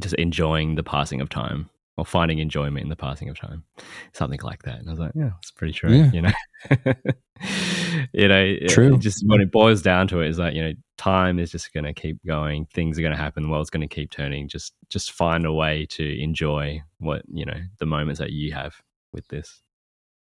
[0.00, 3.64] just enjoying the passing of time or finding enjoyment in the passing of time,
[4.12, 4.78] something like that.
[4.78, 5.92] And I was like, yeah, it's pretty true.
[5.92, 6.10] Yeah.
[6.12, 6.32] You know,
[8.12, 8.94] you know, true.
[8.94, 11.74] It, just when it boils down to it, is like you know, time is just
[11.74, 12.66] going to keep going.
[12.66, 13.42] Things are going to happen.
[13.42, 14.48] The world's going to keep turning.
[14.48, 18.80] Just, just find a way to enjoy what you know the moments that you have
[19.12, 19.60] with this.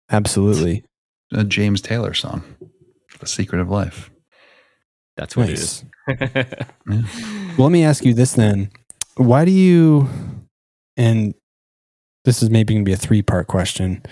[0.10, 0.84] Absolutely.
[1.32, 2.44] A James Taylor song,
[3.20, 4.10] "The Secret of Life."
[5.18, 5.86] That's what nice.
[6.08, 6.34] it is.
[6.88, 7.02] yeah.
[7.58, 8.72] Well, let me ask you this then:
[9.18, 10.10] Why do you?
[10.98, 11.36] And
[12.30, 14.04] this is maybe going to be a three part question.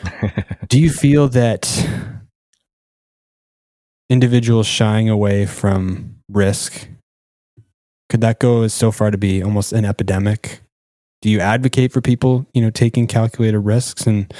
[0.66, 1.88] Do you feel that
[4.10, 6.88] individuals shying away from risk
[8.08, 10.60] could that go as so far to be almost an epidemic?
[11.22, 14.32] Do you advocate for people, you know, taking calculated risks and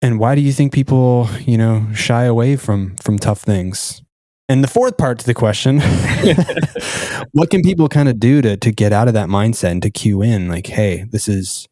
[0.00, 4.00] and why do you think people, you know, shy away from from tough things?
[4.50, 5.80] And the fourth part to the question,
[7.32, 9.90] what can people kind of do to to get out of that mindset and to
[9.90, 11.68] cue in like, hey, this is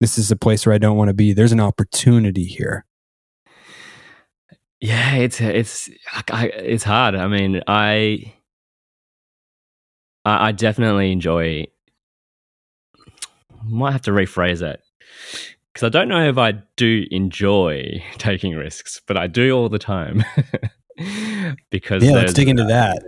[0.00, 1.32] this is a place where I don't want to be.
[1.32, 2.84] There's an opportunity here.
[4.80, 5.88] Yeah, it's it's
[6.30, 7.14] I, it's hard.
[7.14, 8.34] I mean, I
[10.24, 11.66] I definitely enjoy.
[13.64, 14.80] Might have to rephrase that
[15.72, 19.78] because I don't know if I do enjoy taking risks, but I do all the
[19.78, 20.24] time.
[21.70, 23.02] because yeah, let's dig into that.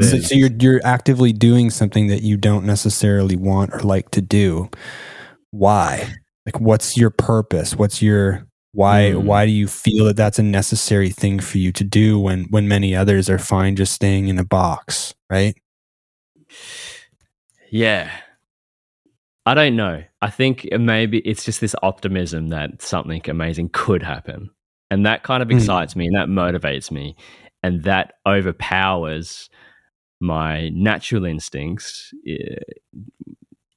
[0.00, 4.20] so, so you're you're actively doing something that you don't necessarily want or like to
[4.20, 4.70] do.
[5.50, 6.14] Why?
[6.46, 7.74] Like, what's your purpose?
[7.76, 9.12] What's your why?
[9.14, 9.24] Mm.
[9.24, 12.68] Why do you feel that that's a necessary thing for you to do when when
[12.68, 15.14] many others are fine just staying in a box?
[15.30, 15.54] Right?
[17.70, 18.10] Yeah,
[19.46, 20.04] I don't know.
[20.20, 24.50] I think maybe it's just this optimism that something amazing could happen.
[24.92, 25.56] And that kind of hmm.
[25.56, 25.96] excites mm.
[25.96, 27.16] me and that motivates me.
[27.62, 29.48] And that overpowers
[30.20, 32.56] my natural instincts eh,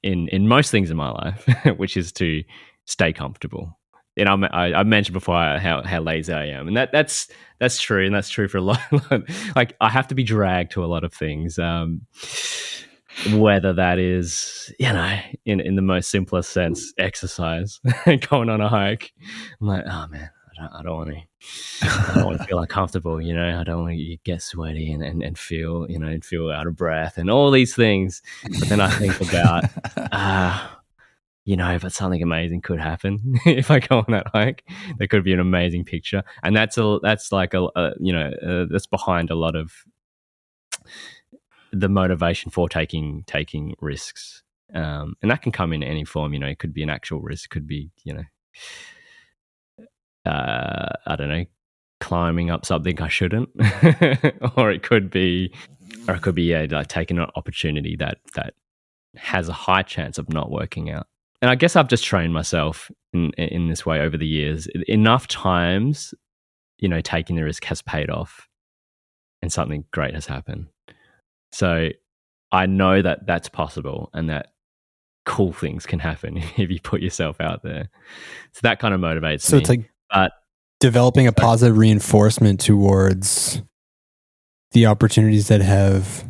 [0.04, 1.48] in, in most things in my life,
[1.78, 2.44] which is to
[2.84, 3.80] stay comfortable.
[4.18, 7.28] And I, I, I mentioned before how, how lazy I am, and that that's
[7.60, 8.80] that's true, and that's true for a lot.
[9.12, 9.24] Of
[9.58, 11.60] like I have to be dragged to a lot of things.
[11.60, 12.02] Um,
[13.32, 17.80] whether that is, you know, in, in the most simplest sense, exercise,
[18.30, 19.14] going on a hike.
[19.60, 21.88] I'm like, oh man, I don't, I don't want to.
[21.88, 23.60] I don't want to feel uncomfortable, you know.
[23.60, 26.68] I don't want to get sweaty and, and, and feel, you know, and feel out
[26.68, 28.22] of breath and all these things.
[28.44, 29.66] But then I think about,
[30.12, 30.68] uh,
[31.46, 34.64] you know, but something amazing could happen if I go on that hike.
[34.98, 38.32] There could be an amazing picture, and that's a that's like a, a you know
[38.46, 39.72] uh, that's behind a lot of
[41.72, 46.34] the motivation for taking taking risks, um, and that can come in any form.
[46.34, 48.24] You know, it could be an actual risk, could be you know,
[50.26, 51.46] uh, I don't know,
[52.00, 53.50] climbing up something I shouldn't,
[54.58, 55.54] or it could be,
[56.08, 58.54] or it could be yeah, like taking an opportunity that that
[59.16, 61.08] has a high chance of not working out.
[61.42, 64.68] And I guess I've just trained myself in in this way over the years.
[64.88, 66.14] Enough times,
[66.80, 68.48] you know, taking the risk has paid off,
[69.42, 70.68] and something great has happened.
[71.52, 71.90] So
[72.52, 74.48] I know that that's possible and that
[75.26, 77.90] cool things can happen if you put yourself out there.
[78.54, 79.62] So that kind of motivates so me.
[79.62, 80.32] it's like but,
[80.80, 83.62] developing a positive reinforcement towards
[84.72, 86.26] the opportunities that have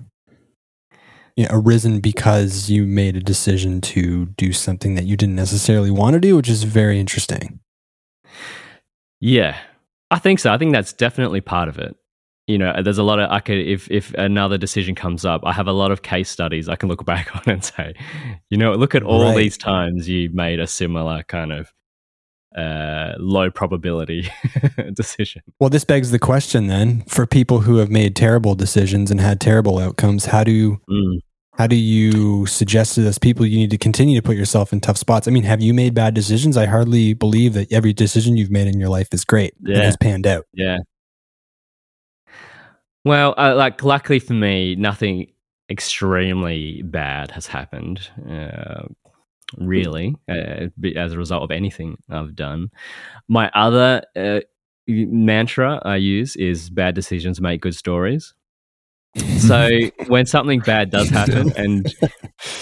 [1.35, 5.91] you know, arisen because you made a decision to do something that you didn't necessarily
[5.91, 7.59] want to do, which is very interesting.
[9.19, 9.57] Yeah,
[10.11, 10.53] I think so.
[10.53, 11.95] I think that's definitely part of it
[12.47, 15.51] you know, there's a lot of I could if if another decision comes up, I
[15.51, 17.95] have a lot of case studies I can look back on and say,
[18.49, 19.37] you know, look at all right.
[19.37, 21.73] these times you made a similar kind of
[22.55, 24.29] uh, low probability
[24.93, 25.41] decision.
[25.59, 29.41] Well, this begs the question then for people who have made terrible decisions and had
[29.41, 31.19] terrible outcomes, how do you, mm.
[31.53, 34.79] how do you suggest to those people you need to continue to put yourself in
[34.79, 35.27] tough spots?
[35.27, 36.55] I mean, have you made bad decisions?
[36.55, 39.75] I hardly believe that every decision you've made in your life is great yeah.
[39.75, 40.45] and has panned out.
[40.53, 40.77] Yeah.
[43.03, 45.27] Well, uh, like luckily for me, nothing
[45.69, 48.09] extremely bad has happened.
[48.29, 48.87] Uh,
[49.57, 52.71] really, uh, as a result of anything I've done.
[53.27, 54.41] My other uh,
[54.87, 58.33] mantra I use is bad decisions make good stories.
[59.39, 59.69] so
[60.07, 61.93] when something bad does happen, and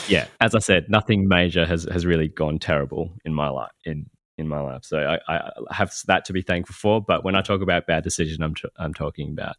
[0.08, 4.10] yeah, as I said, nothing major has has really gone terrible in my life in
[4.38, 4.84] in my life.
[4.84, 7.02] So I, I have that to be thankful for.
[7.02, 9.56] But when I talk about bad decision, I'm t- I'm talking about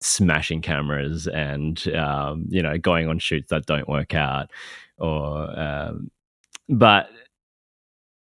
[0.00, 4.50] smashing cameras and um, you know going on shoots that don't work out,
[4.98, 6.10] or um,
[6.68, 7.08] but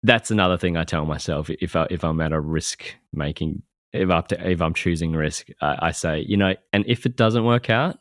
[0.03, 4.09] that's another thing I tell myself if I, if I'm at a risk making if
[4.11, 7.71] I if I'm choosing risk, I, I say you know, and if it doesn't work
[7.71, 7.99] out,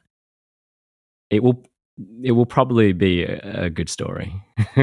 [1.30, 1.63] it will
[2.23, 4.34] it will probably be a, a good story.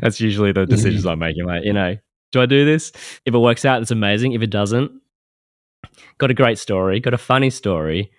[0.00, 1.10] That's usually the decisions mm-hmm.
[1.10, 1.46] I'm making.
[1.46, 1.96] Like, you know,
[2.32, 2.92] do I do this?
[3.24, 4.32] If it works out, it's amazing.
[4.32, 4.92] If it doesn't,
[6.18, 8.12] got a great story, got a funny story,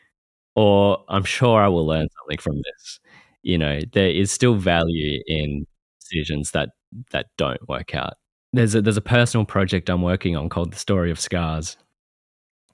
[0.56, 3.00] or I'm sure I will learn something from this.
[3.44, 5.66] You know, there is still value in
[6.10, 6.70] decisions that
[7.12, 8.14] that don't work out.
[8.54, 11.78] There's a, there's a personal project I'm working on called the Story of Scars,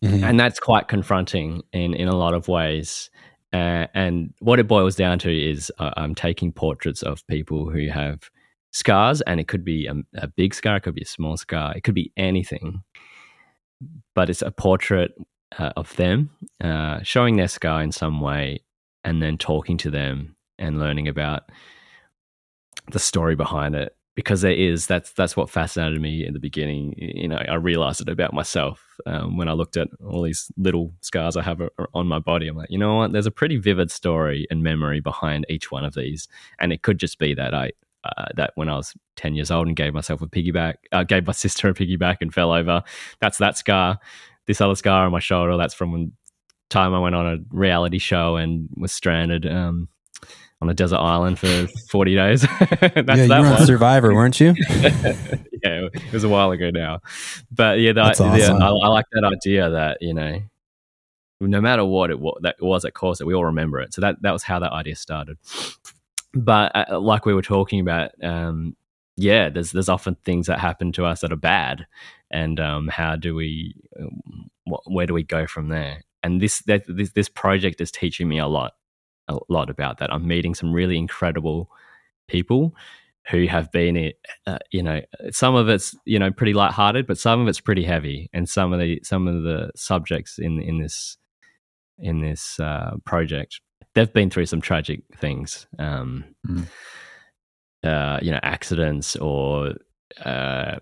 [0.04, 0.24] mm-hmm.
[0.24, 3.10] and that's quite confronting in in a lot of ways.
[3.54, 7.88] Uh, and what it boils down to is uh, I'm taking portraits of people who
[7.90, 8.30] have
[8.72, 11.74] scars, and it could be a, a, big scar, it could be a small scar,
[11.74, 12.82] it could be anything.
[14.14, 15.14] But it's a portrait
[15.58, 18.60] uh, of them, uh, showing their scar in some way,
[19.06, 21.44] and then talking to them and learning about
[22.92, 26.94] the story behind it because there is that's that's what fascinated me in the beginning.
[26.98, 30.94] You know, I realized it about myself um, when I looked at all these little
[31.02, 31.62] scars I have
[31.94, 32.48] on my body.
[32.48, 33.12] I'm like, you know what?
[33.12, 36.28] There's a pretty vivid story and memory behind each one of these,
[36.60, 37.72] and it could just be that I.
[38.18, 41.26] Uh, that when I was 10 years old and gave myself a piggyback, uh, gave
[41.26, 42.84] my sister a piggyback and fell over.
[43.20, 43.98] That's that scar.
[44.46, 46.12] This other scar on my shoulder, that's from
[46.70, 49.90] time I went on a reality show and was stranded um,
[50.66, 52.42] on a desert island for 40 days.
[52.60, 54.56] That's yeah, you that were on Survivor, weren't you?
[54.70, 57.02] yeah, it was a while ago now.
[57.52, 58.36] But yeah, the, awesome.
[58.36, 60.42] yeah I, I, like that idea that, you know,
[61.40, 63.94] no matter what it was that was that caused it, we all remember it.
[63.94, 65.38] So that, that was how that idea started.
[66.34, 68.76] But uh, like we were talking about, um,
[69.16, 71.86] yeah, there's there's often things that happen to us that are bad,
[72.32, 74.50] and um, how do we, um,
[74.86, 76.02] where do we go from there?
[76.24, 78.74] And this, that, this this project is teaching me a lot
[79.28, 80.14] a lot about that.
[80.14, 81.70] I'm meeting some really incredible
[82.28, 82.76] people
[83.30, 84.14] who have been,
[84.46, 87.84] uh, you know, some of it's you know pretty lighthearted, but some of it's pretty
[87.84, 91.18] heavy, and some of the some of the subjects in in this
[91.98, 93.62] in this uh, project
[93.96, 96.68] they've been through some tragic things, um, mm.
[97.84, 99.74] uh, you know, accidents or
[100.24, 100.76] uh,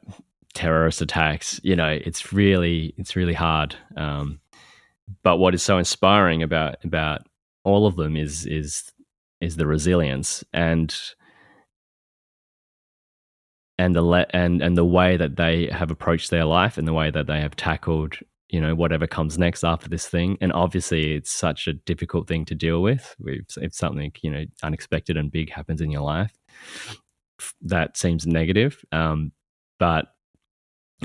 [0.53, 1.61] terrorist attacks.
[1.63, 3.75] You know, it's really it's really hard.
[3.95, 4.41] Um,
[5.23, 7.21] but what is so inspiring about about
[7.63, 8.91] all of them is is
[9.41, 10.95] is the resilience and
[13.77, 16.93] and the le- and and the way that they have approached their life and the
[16.93, 18.17] way that they have tackled
[18.49, 20.37] you know whatever comes next after this thing.
[20.39, 23.15] And obviously it's such a difficult thing to deal with
[23.57, 26.33] if something you know unexpected and big happens in your life
[27.61, 28.85] that seems negative.
[28.91, 29.31] Um,
[29.79, 30.05] but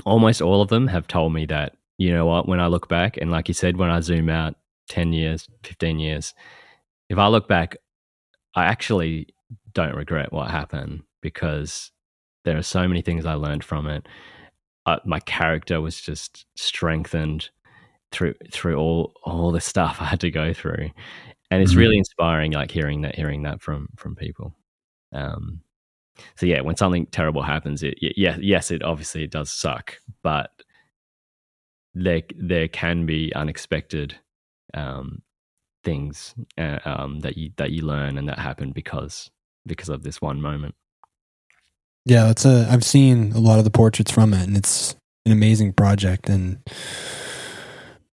[0.05, 3.17] almost all of them have told me that you know what when i look back
[3.17, 4.55] and like you said when i zoom out
[4.89, 6.33] 10 years, 15 years,
[7.09, 7.77] if I look back,
[8.55, 9.27] I actually
[9.73, 11.91] don't regret what happened because
[12.45, 14.07] there are so many things I learned from it.
[14.85, 17.49] Uh, my character was just strengthened
[18.11, 20.89] through through all all the stuff I had to go through,
[21.51, 21.79] and it's mm-hmm.
[21.79, 22.53] really inspiring.
[22.53, 24.55] Like hearing that, hearing that from from people.
[25.13, 25.61] Um,
[26.35, 30.51] so yeah, when something terrible happens, it yeah yes, it obviously it does suck, but
[31.93, 34.17] there there can be unexpected
[34.73, 35.21] um,
[35.83, 39.29] things uh, um, that you that you learn and that happen because
[39.65, 40.75] because of this one moment.
[42.05, 42.67] Yeah, it's a.
[42.69, 46.29] I've seen a lot of the portraits from it, and it's an amazing project.
[46.29, 46.59] And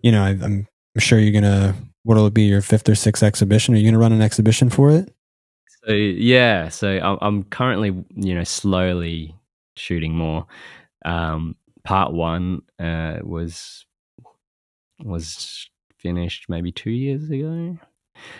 [0.00, 1.74] you know, I'm I'm sure you're gonna.
[2.02, 3.74] What'll it be your fifth or sixth exhibition?
[3.74, 5.12] Are you gonna run an exhibition for it?
[5.84, 9.34] So yeah, so I'm currently you know slowly
[9.76, 10.46] shooting more.
[11.04, 13.86] Um, part one uh, was
[15.02, 15.69] was
[16.02, 17.78] finished maybe two years ago.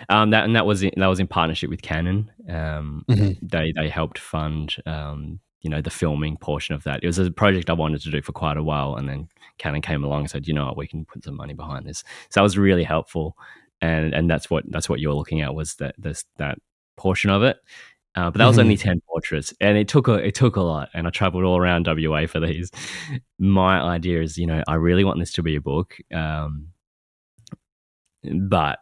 [0.09, 2.31] Um, that and that was in, that was in partnership with Canon.
[2.47, 3.45] Um, mm-hmm.
[3.45, 7.03] They they helped fund um, you know the filming portion of that.
[7.03, 9.81] It was a project I wanted to do for quite a while, and then Canon
[9.81, 12.03] came along and said, you know what, we can put some money behind this.
[12.29, 13.37] So that was really helpful,
[13.81, 16.57] and and that's what that's what you're looking at was that this that
[16.97, 17.57] portion of it.
[18.13, 18.65] Uh, but that was mm-hmm.
[18.65, 20.89] only ten portraits, and it took a it took a lot.
[20.93, 22.71] And I traveled all around WA for these.
[23.39, 25.95] My idea is, you know, I really want this to be a book.
[26.13, 26.70] Um,
[28.23, 28.79] but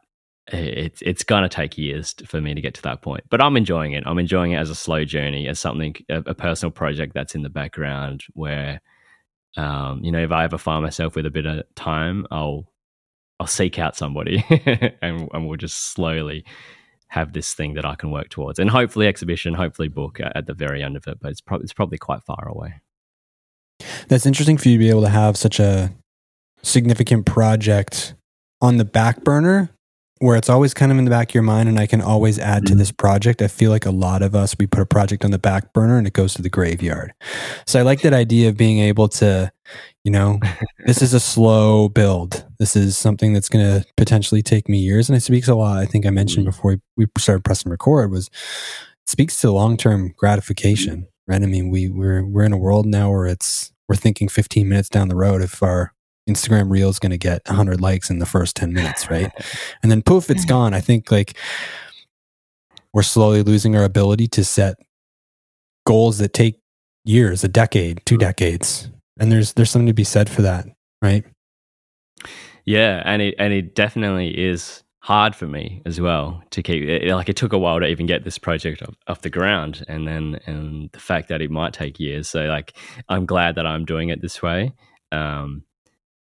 [0.52, 3.24] it's it's gonna take years for me to get to that point.
[3.30, 4.04] But I'm enjoying it.
[4.06, 7.44] I'm enjoying it as a slow journey, as something a, a personal project that's in
[7.44, 8.24] the background.
[8.34, 8.82] Where,
[9.58, 12.72] um, you know, if I ever find myself with a bit of time, I'll
[13.40, 14.44] I'll seek out somebody,
[15.02, 16.46] and, and we'll just slowly
[17.08, 20.54] have this thing that I can work towards, and hopefully exhibition, hopefully book at the
[20.54, 21.20] very end of it.
[21.22, 22.82] But it's probably it's probably quite far away.
[24.08, 25.92] That's interesting for you to be able to have such a
[26.62, 28.14] significant project
[28.62, 29.70] on the back burner
[30.20, 32.38] where it's always kind of in the back of your mind and I can always
[32.38, 32.80] add to mm-hmm.
[32.80, 33.42] this project.
[33.42, 35.98] I feel like a lot of us, we put a project on the back burner
[35.98, 37.14] and it goes to the graveyard.
[37.66, 39.50] So I like that idea of being able to,
[40.04, 40.40] you know,
[40.86, 42.46] this is a slow build.
[42.60, 45.10] This is something that's going to potentially take me years.
[45.10, 45.78] And it speaks a lot.
[45.78, 46.52] I think I mentioned mm-hmm.
[46.52, 48.30] before we started pressing record was
[49.08, 51.42] speaks to long-term gratification, right?
[51.42, 54.90] I mean, we we're, we're in a world now where it's, we're thinking 15 minutes
[54.90, 55.94] down the road if our
[56.28, 59.32] Instagram reel is going to get 100 likes in the first 10 minutes, right?
[59.84, 60.74] and then poof, it's gone.
[60.74, 61.38] I think like
[62.94, 64.76] we're slowly losing our ability to set
[65.86, 66.60] goals that take
[67.06, 68.90] years, a decade, two decades.
[69.20, 70.66] And there's there's something to be said for that,
[71.02, 71.26] right?
[72.66, 77.08] Yeah, and it and it definitely is hard for me as well to keep it,
[77.16, 80.08] like it took a while to even get this project off, off, the ground and
[80.08, 82.76] then and the fact that it might take years so like
[83.08, 84.74] i'm glad that i'm doing it this way
[85.14, 85.64] um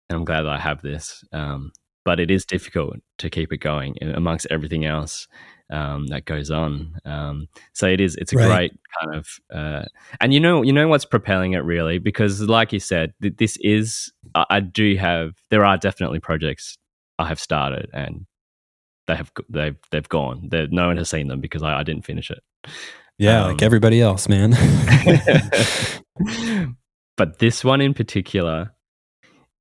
[0.09, 1.23] and I'm glad that I have this.
[1.31, 1.71] Um,
[2.05, 5.27] but it is difficult to keep it going amongst everything else
[5.69, 6.95] um, that goes on.
[7.03, 8.15] Um, so it is.
[8.15, 8.47] It's a right.
[8.47, 9.85] great kind of, uh,
[10.21, 13.57] and you know, you know what's propelling it really because, like you said, th- this
[13.61, 14.13] is.
[14.35, 15.33] I, I do have.
[15.49, 16.77] There are definitely projects
[17.19, 18.25] I have started and
[19.07, 20.47] they have they've they've gone.
[20.49, 22.43] They're, no one has seen them because I, I didn't finish it.
[23.17, 24.51] Yeah, um, like everybody else, man.
[27.17, 28.73] but this one in particular,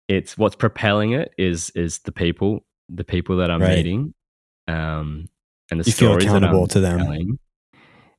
[0.08, 3.76] it's what's propelling it is is the people, the people that I'm right.
[3.76, 4.14] meeting,
[4.68, 5.28] um,
[5.70, 6.98] and the you stories feel accountable that I'm to them.
[6.98, 7.38] Telling.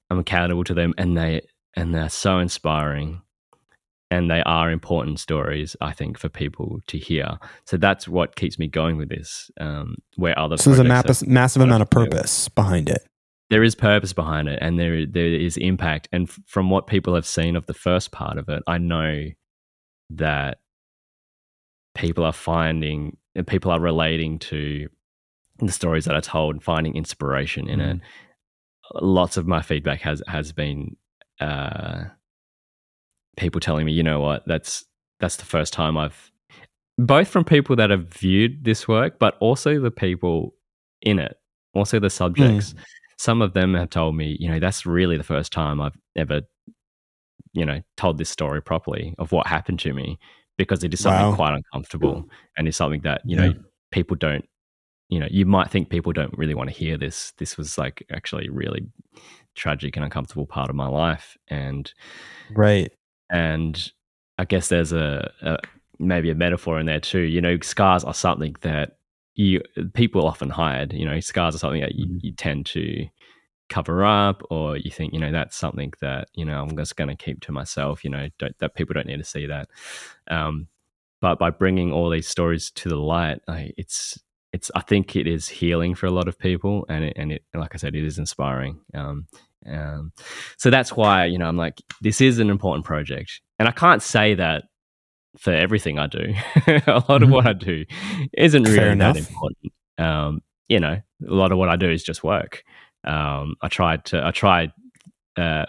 [0.10, 1.42] I'm accountable to them, and they
[1.76, 3.22] and they're so inspiring,
[4.10, 5.76] and they are important stories.
[5.82, 7.38] I think for people to hear.
[7.66, 9.50] So that's what keeps me going with this.
[9.60, 13.06] Um, where other so there's a map- massive amount of purpose behind it.
[13.50, 16.10] There is purpose behind it, and there there is impact.
[16.12, 19.30] And from what people have seen of the first part of it, I know
[20.10, 20.60] that
[21.98, 24.88] people are finding and people are relating to
[25.60, 27.96] the stories that are told and finding inspiration in mm.
[27.96, 28.02] it.
[28.94, 30.96] Lots of my feedback has has been
[31.42, 32.06] uh,
[33.36, 34.86] people telling me, you know what, that's
[35.20, 36.32] that's the first time I've
[36.98, 40.56] both from people that have viewed this work, but also the people
[41.02, 41.38] in it,
[41.74, 42.74] also the subjects.
[42.74, 42.80] Mm.
[43.20, 46.42] Some of them have told me, you know, that's really the first time I've ever,
[47.54, 50.18] you know, told this story properly of what happened to me
[50.58, 51.36] because it is something wow.
[51.36, 52.28] quite uncomfortable
[52.58, 53.54] and it's something that you know
[53.92, 54.48] people don't
[55.10, 58.06] you know you might think people don't really want to hear this this was like
[58.12, 58.86] actually really
[59.56, 61.94] tragic and uncomfortable part of my life and
[62.52, 62.92] right
[63.30, 63.92] and
[64.38, 65.58] i guess there's a, a
[66.00, 68.98] maybe a metaphor in there too you know scars are something that
[69.36, 69.62] you
[69.94, 72.18] people often hide you know scars are something that you, mm-hmm.
[72.22, 73.08] you tend to
[73.70, 77.10] cover up or you think you know that's something that you know i'm just going
[77.10, 79.70] to keep to myself you know that people don't need to see that.
[80.30, 80.68] Um,
[81.20, 84.20] but by bringing all these stories to the light like, it's
[84.54, 87.44] it's i think it is healing for a lot of people and it, and it
[87.54, 88.80] like i said it is inspiring.
[88.94, 89.28] Um,
[89.66, 90.14] um,
[90.58, 93.42] so that's why you know i'm like this is an important project.
[93.60, 94.66] And i can't say that
[95.38, 96.34] for everything i do.
[96.56, 97.24] A lot mm-hmm.
[97.24, 97.86] of what i do
[98.34, 99.74] isn't really that important.
[99.98, 102.64] Um, you know a lot of what i do is just work
[103.08, 104.72] um, I tried to I tried
[105.38, 105.66] uh,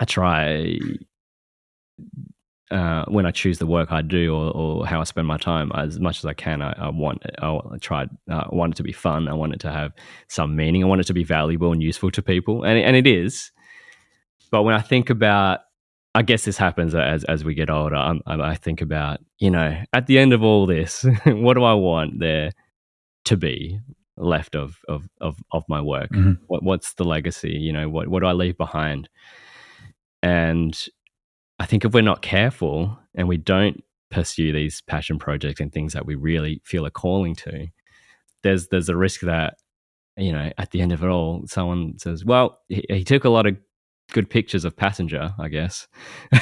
[0.00, 0.78] I try
[2.70, 5.70] uh, when I choose the work I do or, or, how I spend my time
[5.74, 6.62] as much as I can.
[6.62, 9.28] I, I want I, I tried uh, I want it to be fun.
[9.28, 9.92] I want it to have
[10.28, 10.82] some meaning.
[10.82, 13.52] I want it to be valuable and useful to people, and and it is.
[14.50, 15.60] But when I think about
[16.14, 17.96] I guess this happens as as we get older.
[17.96, 21.74] I, I think about you know at the end of all this, what do I
[21.74, 22.52] want there
[23.26, 23.80] to be?
[24.16, 26.10] Left of of of, of my work?
[26.10, 26.44] Mm-hmm.
[26.46, 27.52] What what's the legacy?
[27.52, 29.08] You know, what what do I leave behind?
[30.22, 30.78] And
[31.58, 35.94] I think if we're not careful and we don't pursue these passion projects and things
[35.94, 37.68] that we really feel a calling to,
[38.42, 39.54] there's there's a risk that
[40.16, 43.30] you know at the end of it all, someone says, "Well, he, he took a
[43.30, 43.56] lot of
[44.12, 45.88] good pictures of passenger, I guess.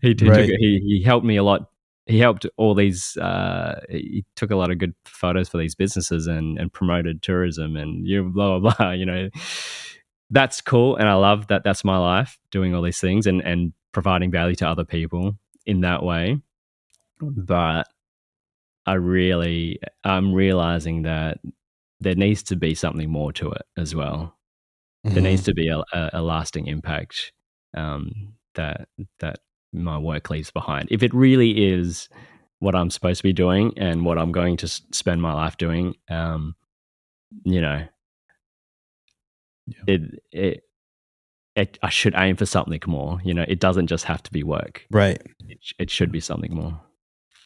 [0.00, 0.48] he, did, right.
[0.48, 1.68] he he helped me a lot
[2.06, 3.16] he helped all these.
[3.16, 7.76] Uh, he took a lot of good photos for these businesses and and promoted tourism
[7.76, 8.90] and you know, blah blah blah.
[8.96, 9.28] You know,
[10.30, 11.64] that's cool, and I love that.
[11.64, 15.36] That's my life doing all these things and and providing value to other people
[15.66, 16.40] in that way.
[17.20, 17.88] But
[18.86, 21.38] I really, I'm realizing that
[21.98, 24.36] there needs to be something more to it as well.
[25.04, 25.14] Mm-hmm.
[25.14, 25.50] There needs mm-hmm.
[25.50, 27.32] to be a, a, a lasting impact
[27.74, 28.88] um, that
[29.18, 29.40] that
[29.76, 30.88] my work leaves behind.
[30.90, 32.08] If it really is
[32.58, 35.94] what I'm supposed to be doing and what I'm going to spend my life doing,
[36.08, 36.54] um,
[37.44, 37.86] you know,
[39.66, 39.80] yeah.
[39.86, 40.00] it,
[40.32, 40.62] it,
[41.54, 43.20] it, I should aim for something more.
[43.24, 44.86] You know, it doesn't just have to be work.
[44.90, 45.20] Right.
[45.48, 46.80] It, it should be something more.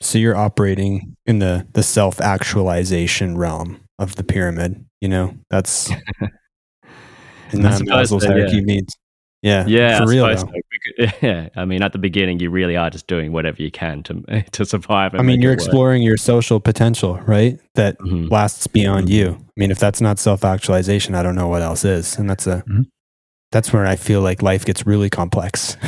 [0.02, 4.86] So you're operating in the the self actualization realm of the pyramid.
[5.00, 5.90] You know, that's
[7.52, 8.62] in that Maslow's hierarchy yeah.
[8.62, 8.96] needs.
[9.42, 10.36] Yeah, yeah, for real.
[10.36, 10.50] So.
[11.22, 14.44] Yeah, I mean, at the beginning, you really are just doing whatever you can to
[14.52, 15.14] to survive.
[15.14, 17.58] I mean, you're exploring your social potential, right?
[17.74, 18.28] That mm-hmm.
[18.28, 19.12] lasts beyond mm-hmm.
[19.12, 19.28] you.
[19.32, 22.46] I mean, if that's not self actualization, I don't know what else is, and that's
[22.46, 22.82] a mm-hmm.
[23.50, 25.76] that's where I feel like life gets really complex.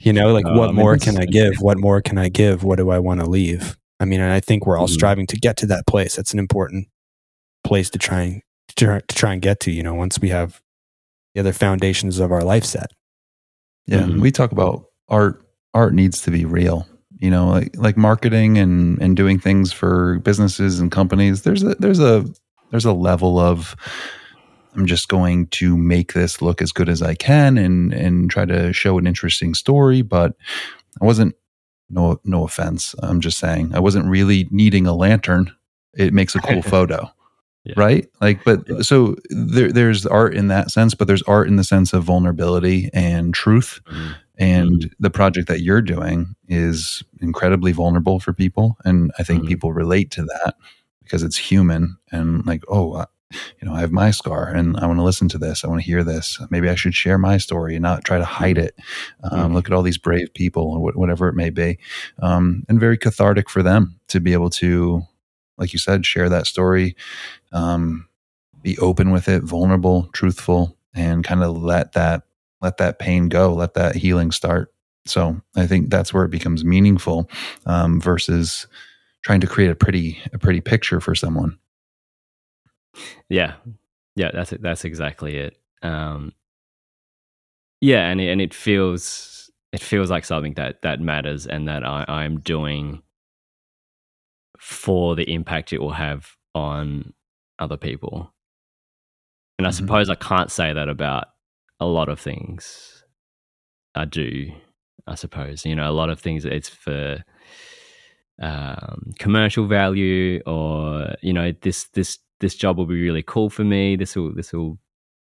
[0.00, 1.54] you know, like what I mean, more can I give?
[1.60, 2.62] What more can I give?
[2.64, 3.76] What do I want to leave?
[4.00, 4.94] I mean, and I think we're all mm-hmm.
[4.94, 6.16] striving to get to that place.
[6.16, 6.88] That's an important
[7.64, 8.42] place to try and
[8.76, 9.70] to, to try and get to.
[9.70, 10.60] You know, once we have
[11.34, 12.92] the other foundations of our life set.
[13.86, 14.20] Yeah, mm-hmm.
[14.20, 15.40] we talk about art.
[15.74, 16.86] Art needs to be real.
[17.18, 21.42] You know, like like marketing and and doing things for businesses and companies.
[21.42, 22.24] There's a there's a
[22.70, 23.76] there's a level of
[24.74, 28.44] I'm just going to make this look as good as I can and and try
[28.44, 30.02] to show an interesting story.
[30.02, 30.36] But
[31.00, 31.34] I wasn't
[31.90, 32.94] no no offense.
[33.00, 35.52] I'm just saying I wasn't really needing a lantern.
[35.94, 37.10] It makes a cool photo.
[37.64, 37.74] Yeah.
[37.76, 38.08] Right?
[38.20, 41.94] Like, but so there, there's art in that sense, but there's art in the sense
[41.94, 43.80] of vulnerability and truth.
[43.86, 44.12] Mm-hmm.
[44.36, 44.88] And mm-hmm.
[44.98, 48.76] the project that you're doing is incredibly vulnerable for people.
[48.84, 49.48] And I think mm-hmm.
[49.48, 50.56] people relate to that
[51.02, 53.06] because it's human and like, oh,
[53.60, 55.64] you know, I have my scar and I want to listen to this.
[55.64, 56.38] I want to hear this.
[56.50, 58.78] Maybe I should share my story and not try to hide it.
[59.22, 59.54] Um, mm-hmm.
[59.54, 61.78] Look at all these brave people or whatever it may be.
[62.20, 65.02] Um, and very cathartic for them to be able to
[65.58, 66.96] like you said, share that story,
[67.52, 68.08] um,
[68.62, 72.22] be open with it, vulnerable, truthful, and kind of let that
[72.60, 74.72] let that pain go, let that healing start.
[75.06, 77.28] So I think that's where it becomes meaningful
[77.66, 78.66] um, versus
[79.22, 81.58] trying to create a pretty a pretty picture for someone.
[83.28, 83.54] Yeah,
[84.16, 84.62] yeah, that's it.
[84.62, 85.58] That's exactly it.
[85.82, 86.32] Um,
[87.80, 91.84] yeah, and it, and it feels it feels like something that that matters and that
[91.84, 93.02] I, I'm doing
[94.64, 97.12] for the impact it will have on
[97.58, 98.32] other people.
[99.58, 99.76] And I mm-hmm.
[99.76, 101.26] suppose I can't say that about
[101.80, 103.04] a lot of things.
[103.94, 104.50] I do,
[105.06, 105.66] I suppose.
[105.66, 107.22] You know, a lot of things it's for
[108.40, 113.64] um, commercial value, or you know, this this this job will be really cool for
[113.64, 113.96] me.
[113.96, 114.78] This will this will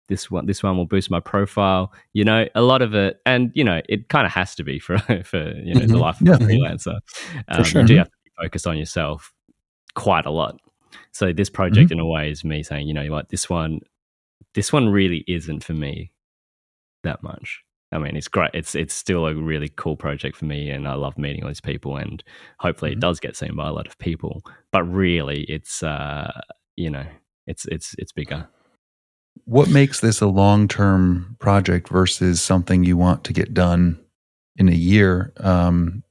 [0.07, 1.91] this one this one will boost my profile.
[2.13, 4.77] You know, a lot of it, and you know, it kind of has to be
[4.85, 5.91] for for you know mm-hmm.
[5.93, 6.35] the life of yeah.
[6.35, 6.99] a freelancer.
[7.47, 7.81] Um, sure.
[7.81, 9.33] You do have to focus on yourself
[9.95, 10.59] quite a lot.
[11.11, 11.99] So this project, mm-hmm.
[11.99, 13.79] in a way, is me saying, you know what, this one,
[14.53, 16.11] this one really isn't for me
[17.03, 17.63] that much.
[17.93, 18.51] I mean, it's great.
[18.53, 21.59] It's it's still a really cool project for me, and I love meeting all these
[21.59, 21.97] people.
[21.97, 22.23] And
[22.59, 22.99] hopefully, mm-hmm.
[22.99, 24.43] it does get seen by a lot of people.
[24.71, 26.31] But really, it's uh,
[26.77, 27.05] you know,
[27.47, 28.47] it's it's it's bigger.
[29.45, 33.99] What makes this a long term project versus something you want to get done
[34.55, 35.33] in a year?
[35.37, 36.03] Um,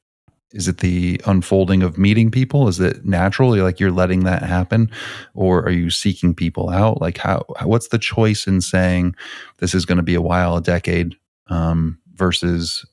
[0.52, 2.66] is it the unfolding of meeting people?
[2.66, 4.90] Is it naturally like you're letting that happen?
[5.34, 7.00] Or are you seeking people out?
[7.00, 9.14] Like how what's the choice in saying
[9.58, 11.16] this is going to be a while a decade
[11.48, 12.84] um, versus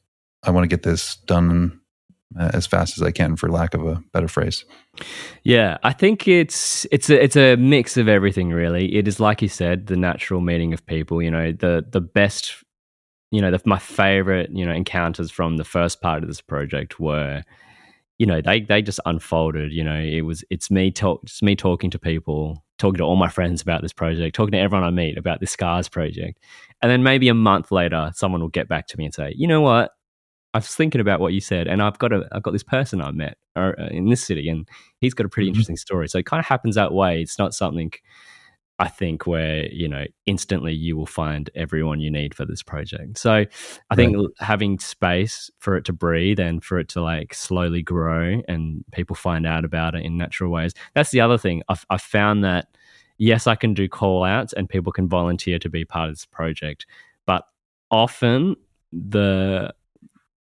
[0.43, 1.79] i want to get this done
[2.39, 4.63] uh, as fast as i can for lack of a better phrase?
[5.43, 8.95] Yeah i think it's it's a, it's a mix of everything really.
[8.95, 12.63] It is like you said the natural meeting of people you know the the best
[13.31, 16.99] you know, the, my favorite, you know, encounters from the first part of this project
[16.99, 17.43] were,
[18.17, 19.71] you know, they they just unfolded.
[19.71, 23.15] You know, it was it's me talk, it's me talking to people, talking to all
[23.15, 26.39] my friends about this project, talking to everyone I meet about this scars project,
[26.81, 29.47] and then maybe a month later, someone will get back to me and say, you
[29.47, 29.91] know what,
[30.53, 33.01] I was thinking about what you said, and I've got a I've got this person
[33.01, 34.67] I met uh, in this city, and
[34.99, 35.51] he's got a pretty mm-hmm.
[35.51, 36.07] interesting story.
[36.07, 37.21] So it kind of happens that way.
[37.21, 37.91] It's not something
[38.79, 43.17] I think where you know instantly you will find everyone you need for this project.
[43.17, 43.45] So
[43.89, 48.41] I think having space for it to breathe and for it to like slowly grow
[48.47, 50.73] and people find out about it in natural ways.
[50.93, 51.63] That's the other thing.
[51.69, 52.67] I've, I've found that
[53.17, 56.25] yes, I can do call outs and people can volunteer to be part of this
[56.25, 56.85] project,
[57.25, 57.45] but
[57.89, 58.55] often
[58.91, 59.73] the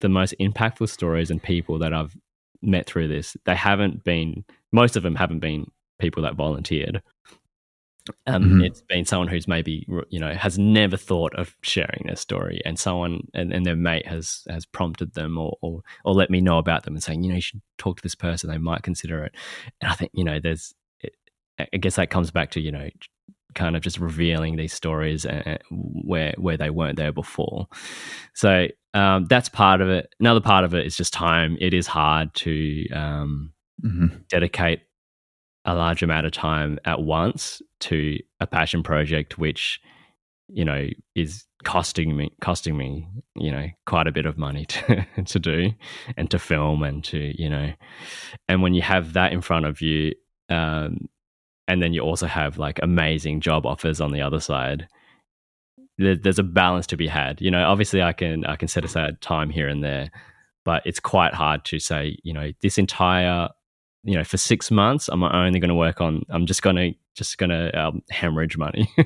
[0.00, 2.16] the most impactful stories and people that I've
[2.62, 7.02] met through this, they haven't been most of them haven't been people that volunteered
[8.26, 8.64] um, mm-hmm.
[8.64, 12.78] It's been someone who's maybe you know has never thought of sharing their story, and
[12.78, 16.58] someone and, and their mate has has prompted them or, or, or let me know
[16.58, 19.24] about them and saying you know you should talk to this person, they might consider
[19.24, 19.34] it.
[19.80, 21.14] And I think you know there's it,
[21.58, 22.88] I guess that comes back to you know
[23.54, 25.26] kind of just revealing these stories
[25.70, 27.66] where where they weren't there before.
[28.34, 30.14] So um, that's part of it.
[30.20, 31.56] Another part of it is just time.
[31.60, 33.52] It is hard to um,
[33.82, 34.16] mm-hmm.
[34.28, 34.80] dedicate
[35.68, 39.80] a large amount of time at once to a passion project, which
[40.48, 45.04] you know is costing me costing me you know quite a bit of money to
[45.26, 45.70] to do
[46.16, 47.70] and to film and to you know
[48.48, 50.14] and when you have that in front of you
[50.48, 51.06] um,
[51.66, 54.88] and then you also have like amazing job offers on the other side
[55.98, 57.40] there, there's a balance to be had.
[57.42, 60.10] You know obviously i can i can set aside time here and there
[60.64, 63.48] but it's quite hard to say you know this entire
[64.08, 66.92] you know for six months i'm only going to work on i'm just going to
[67.14, 68.88] just going to um, hemorrhage money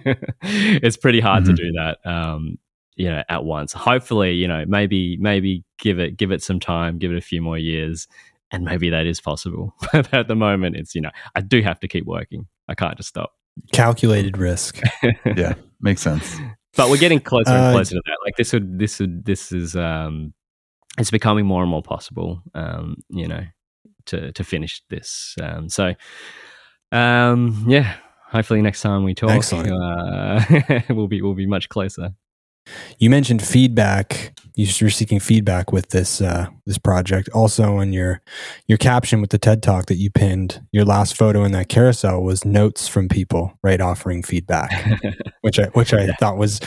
[0.42, 1.54] it's pretty hard mm-hmm.
[1.54, 2.58] to do that um,
[2.96, 6.98] you know at once hopefully you know maybe maybe give it give it some time
[6.98, 8.06] give it a few more years
[8.52, 9.74] and maybe that is possible.
[9.92, 12.46] But at the moment, it's you know I do have to keep working.
[12.68, 13.32] I can't just stop.
[13.72, 14.80] Calculated risk.
[15.36, 16.36] yeah, makes sense.
[16.76, 18.18] But we're getting closer and uh, closer uh, to that.
[18.24, 20.34] Like this would this would this is um,
[20.98, 22.42] it's becoming more and more possible.
[22.54, 23.42] Um, you know,
[24.06, 25.34] to to finish this.
[25.40, 25.94] Um, so,
[26.90, 27.96] um, yeah.
[28.30, 30.42] Hopefully, next time we talk, uh,
[30.90, 32.14] we'll be we'll be much closer.
[32.98, 34.38] You mentioned feedback.
[34.54, 37.28] You're seeking feedback with this uh, this project.
[37.30, 38.20] Also, in your
[38.66, 42.22] your caption with the TED Talk that you pinned, your last photo in that carousel
[42.22, 44.72] was notes from people, right, offering feedback,
[45.40, 46.14] which I which I yeah.
[46.20, 46.60] thought was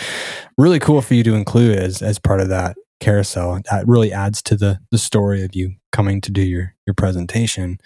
[0.57, 3.59] really cool for you to include as as part of that carousel.
[3.69, 7.79] That really adds to the the story of you coming to do your your presentation.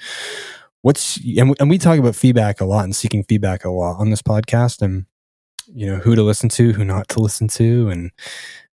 [0.82, 4.00] What's and we, and we talk about feedback a lot and seeking feedback a lot
[4.00, 5.06] on this podcast, and
[5.68, 8.12] you know who to listen to, who not to listen to, and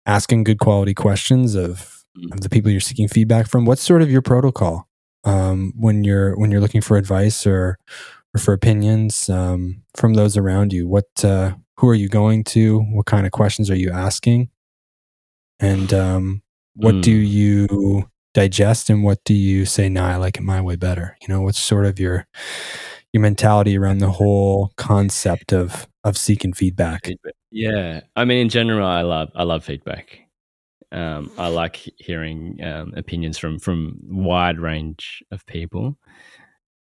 [0.06, 2.32] asking good quality questions of mm.
[2.32, 3.64] of the people you're seeking feedback from.
[3.64, 4.88] What's sort of your protocol
[5.24, 7.78] um, when you're when you're looking for advice or
[8.34, 10.88] or for opinions um, from those around you?
[10.88, 12.80] What uh, who are you going to?
[12.80, 14.50] What kind of questions are you asking?
[15.60, 16.42] And um,
[16.74, 17.02] what mm.
[17.02, 21.16] do you digest and what do you say nah i like it my way better
[21.20, 22.28] you know what's sort of your
[23.12, 27.08] your mentality around the whole concept of of seeking feedback.
[27.50, 30.20] Yeah, I mean, in general, I love I love feedback.
[30.92, 35.98] Um, I like hearing um, opinions from from wide range of people.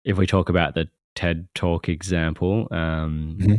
[0.04, 3.54] If we talk about the TED Talk example, um, mm-hmm.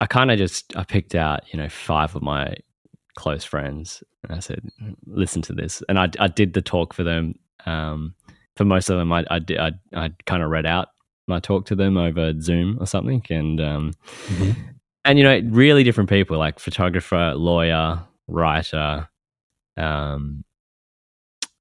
[0.00, 2.54] I kind of just I picked out you know five of my
[3.16, 4.62] close friends, and I said,
[5.06, 7.34] "Listen to this," and I I did the talk for them.
[7.66, 8.14] Um,
[8.56, 10.88] for most of them, I I, I, I kind of read out
[11.30, 13.92] my talk to them over Zoom or something, and um,
[14.26, 14.50] mm-hmm.
[15.06, 19.08] and you know, really different people like photographer, lawyer, writer,
[19.78, 20.44] um,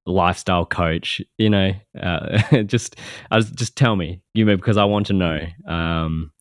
[0.06, 1.22] lifestyle coach.
[1.38, 1.72] You know,
[2.02, 2.98] uh, just
[3.32, 5.40] I was, just tell me, you know, because I want to know.
[5.66, 6.32] Um,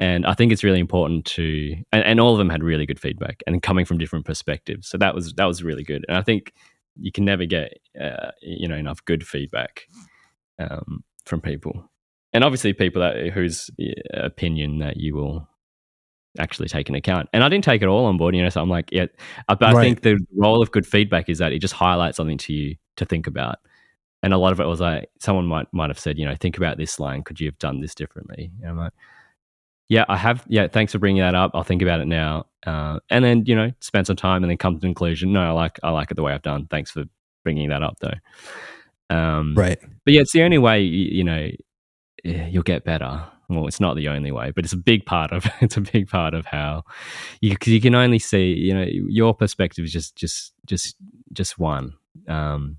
[0.00, 2.98] and I think it's really important to, and, and all of them had really good
[2.98, 4.88] feedback and coming from different perspectives.
[4.88, 6.04] So that was that was really good.
[6.08, 6.52] And I think
[6.98, 9.82] you can never get uh, you know enough good feedback
[10.58, 11.90] um, from people
[12.32, 13.70] and obviously people that whose
[14.14, 15.48] opinion that you will
[16.38, 17.28] actually take into account.
[17.32, 18.48] And I didn't take it all on board, you know.
[18.48, 19.06] So I'm like, yeah,
[19.48, 19.82] uh, but I right.
[19.82, 23.04] think the role of good feedback is that it just highlights something to you to
[23.04, 23.56] think about.
[24.22, 26.56] And a lot of it was like someone might might have said, you know, think
[26.56, 27.22] about this line.
[27.22, 28.52] Could you have done this differently?
[28.60, 28.92] And I'm like,
[29.90, 30.44] yeah, I have.
[30.48, 31.50] Yeah, thanks for bringing that up.
[31.52, 32.46] I'll think about it now.
[32.64, 35.32] Uh, and then you know, spend some time and then come to the conclusion.
[35.32, 36.68] No, I like I like it the way I've done.
[36.68, 37.04] Thanks for
[37.42, 39.14] bringing that up, though.
[39.14, 39.80] Um, right.
[40.04, 41.50] But yeah, it's the only way you, know
[42.22, 43.24] you'll get better.
[43.48, 46.08] Well, it's not the only way, but it's a big part of it's a big
[46.08, 46.84] part of how
[47.40, 50.94] you you can only see you know your perspective is just just just
[51.32, 51.94] just one,
[52.28, 52.78] um,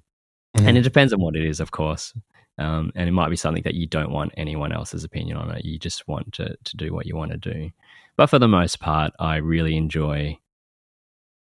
[0.55, 0.65] mm-hmm.
[0.65, 2.13] and it depends on what it is, of course.
[2.57, 5.65] Um, and it might be something that you don't want anyone else's opinion on it.
[5.65, 7.71] You just want to to do what you want to do.
[8.17, 10.37] But for the most part, I really enjoy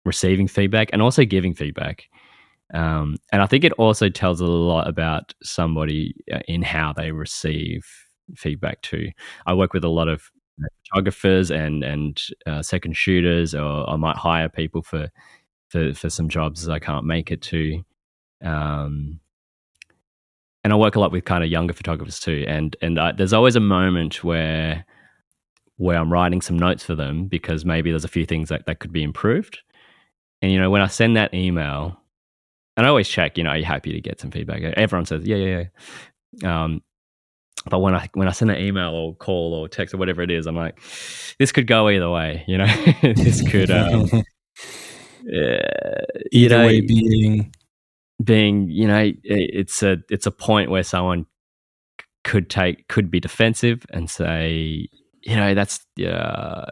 [0.04, 2.04] receiving feedback and also giving feedback.
[2.74, 7.12] Um, and I think it also tells a lot about somebody uh, in how they
[7.12, 7.86] receive
[8.34, 9.10] feedback too.
[9.46, 10.30] I work with a lot of
[10.90, 15.08] photographers and and uh, second shooters, or I might hire people for
[15.68, 17.84] for for some jobs I can't make it to.
[18.42, 19.20] Um,
[20.64, 22.44] and I work a lot with kind of younger photographers too.
[22.46, 24.84] And and I, there's always a moment where
[25.76, 28.78] where I'm writing some notes for them because maybe there's a few things that, that
[28.78, 29.58] could be improved.
[30.40, 31.98] And you know, when I send that email,
[32.76, 34.62] and I always check, you know, are you happy to get some feedback?
[34.62, 35.64] Everyone says, yeah, yeah,
[36.42, 36.64] yeah.
[36.64, 36.82] Um,
[37.68, 40.30] but when I when I send an email or call or text or whatever it
[40.30, 40.80] is, I'm like,
[41.38, 42.44] this could go either way.
[42.48, 42.66] You know,
[43.02, 44.08] this could, um,
[45.34, 47.52] uh, you know, way being
[48.22, 51.26] being, you know, it's a it's a point where someone
[52.24, 54.86] could take could be defensive and say
[55.22, 56.66] you know that's uh,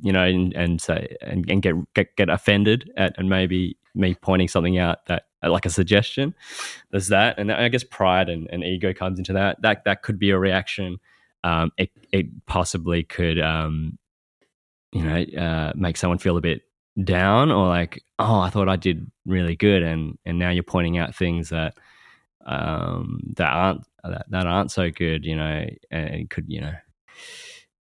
[0.00, 4.14] you know and, and say and, and get, get get offended at and maybe me
[4.14, 6.34] pointing something out that like a suggestion.
[6.90, 9.60] There's that and i guess pride and, and ego comes into that.
[9.62, 10.98] That that could be a reaction.
[11.44, 13.98] Um, it, it possibly could um,
[14.92, 16.62] you know uh, make someone feel a bit
[17.04, 20.98] down or like oh i thought i did really good and and now you're pointing
[20.98, 21.74] out things that
[22.46, 26.72] um, that aren't that, that aren't so good you know and it could you know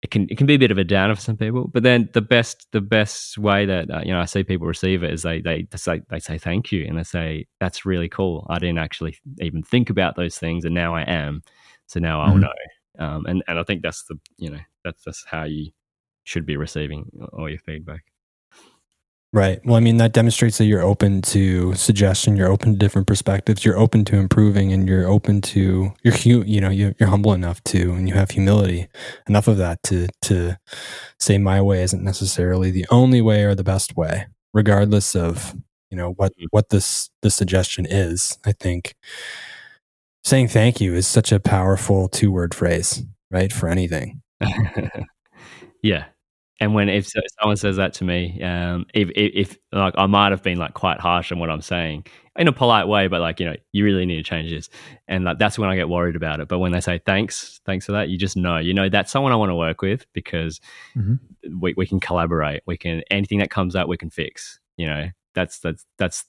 [0.03, 1.69] it can it can be a bit of a downer for some people.
[1.69, 5.05] But then the best the best way that uh, you know I see people receive
[5.05, 8.47] it is they they say they say thank you and they say that's really cool.
[8.51, 11.43] I didn't actually even think about those things, and now I am.
[11.87, 12.41] So now I'll mm-hmm.
[12.41, 12.53] know.
[12.99, 15.71] Um, and and I think that's the you know that's that's how you
[16.25, 18.12] should be receiving all your feedback.
[19.35, 19.65] Right.
[19.65, 23.65] Well, I mean, that demonstrates that you're open to suggestion, you're open to different perspectives,
[23.65, 27.65] you're open to improving, and you're open to you're you know you're, you're humble enough
[27.65, 28.89] to, and you have humility
[29.27, 30.59] enough of that to to
[31.19, 35.55] say my way isn't necessarily the only way or the best way, regardless of
[35.91, 36.45] you know what mm-hmm.
[36.51, 38.37] what this the suggestion is.
[38.45, 38.95] I think
[40.25, 44.21] saying thank you is such a powerful two word phrase, right, for anything.
[45.83, 46.05] yeah,
[46.63, 47.11] and when if
[47.41, 50.75] someone says that to me, um, if, if, if like I might have been like
[50.75, 52.07] quite harsh on what I'm saying
[52.37, 54.69] in a polite way, but like you know, you really need to change this,
[55.09, 56.47] and like that's when I get worried about it.
[56.47, 59.33] But when they say thanks, thanks for that, you just know, you know, that's someone
[59.33, 60.61] I want to work with because
[60.97, 61.17] mm-hmm.
[61.59, 62.63] we we can collaborate.
[62.65, 64.61] We can anything that comes up, we can fix.
[64.77, 66.27] You know, that's that's that's,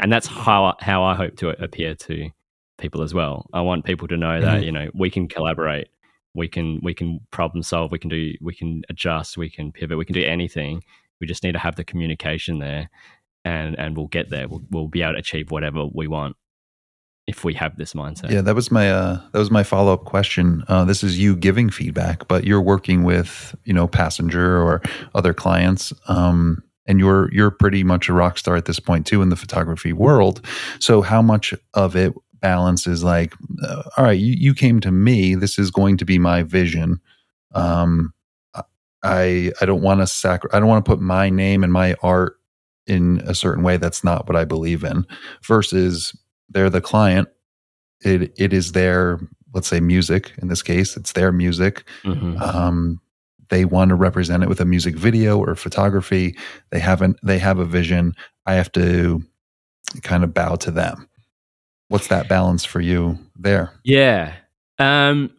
[0.00, 2.30] and that's how how I hope to appear to
[2.78, 3.50] people as well.
[3.52, 4.46] I want people to know mm-hmm.
[4.46, 5.88] that you know we can collaborate
[6.34, 9.96] we can we can problem solve we can do we can adjust we can pivot
[9.96, 10.82] we can do anything.
[11.20, 12.90] We just need to have the communication there
[13.44, 14.48] and and we'll get there.
[14.48, 16.36] We'll, we'll be able to achieve whatever we want
[17.26, 18.30] if we have this mindset.
[18.30, 20.64] Yeah that was my uh that was my follow-up question.
[20.68, 24.82] Uh this is you giving feedback but you're working with you know passenger or
[25.14, 29.22] other clients um and you're you're pretty much a rock star at this point too
[29.22, 30.44] in the photography world.
[30.80, 32.14] So how much of it
[32.44, 33.32] balance is like,
[33.62, 35.34] uh, all right, you, you came to me.
[35.34, 37.00] This is going to be my vision.
[37.54, 38.12] Um,
[39.02, 41.94] I I don't want to sacri- I don't want to put my name and my
[42.02, 42.36] art
[42.86, 45.06] in a certain way that's not what I believe in.
[45.42, 46.14] Versus
[46.50, 47.28] they're the client.
[48.02, 49.20] It it is their
[49.54, 50.98] let's say music in this case.
[50.98, 51.84] It's their music.
[52.02, 52.42] Mm-hmm.
[52.42, 53.00] Um,
[53.48, 56.36] they want to represent it with a music video or photography.
[56.70, 57.18] They haven't.
[57.22, 58.14] They have a vision.
[58.44, 59.22] I have to
[60.02, 61.08] kind of bow to them
[61.88, 63.72] what's that balance for you there?
[63.84, 64.34] Yeah.
[64.78, 65.30] Um,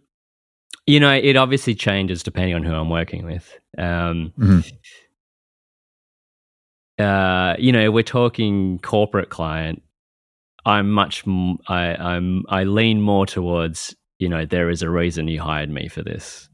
[0.87, 3.57] you know, it obviously changes depending on who I'm working with.
[3.77, 4.59] Um, mm-hmm.
[7.03, 9.81] uh, you know, we're talking corporate client.
[10.65, 11.23] I'm much.
[11.67, 12.43] I, I'm.
[12.49, 13.95] I lean more towards.
[14.17, 16.49] You know, there is a reason you hired me for this.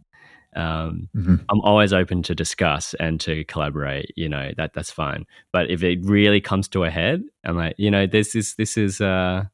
[0.53, 1.35] Um, mm-hmm.
[1.49, 4.11] I'm always open to discuss and to collaborate.
[4.17, 5.25] You know that that's fine.
[5.53, 8.77] But if it really comes to a head, I'm like, you know, this is this
[8.77, 9.45] is uh,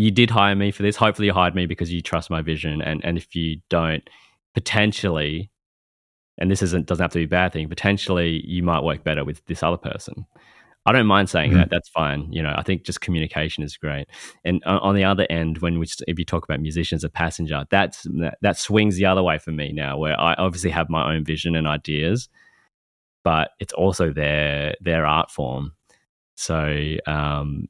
[0.00, 0.96] you did hire me for this.
[0.96, 2.80] Hopefully, you hired me because you trust my vision.
[2.80, 4.02] And and if you don't,
[4.54, 5.50] potentially,
[6.38, 7.68] and this isn't doesn't have to be a bad thing.
[7.68, 10.24] Potentially, you might work better with this other person.
[10.86, 11.58] I don't mind saying mm-hmm.
[11.58, 11.70] that.
[11.70, 12.32] That's fine.
[12.32, 14.06] You know, I think just communication is great.
[14.42, 17.66] And on the other end, when we if you talk about musicians, as a passenger,
[17.70, 21.14] that's that, that swings the other way for me now, where I obviously have my
[21.14, 22.30] own vision and ideas,
[23.22, 25.72] but it's also their their art form.
[26.36, 27.68] So um,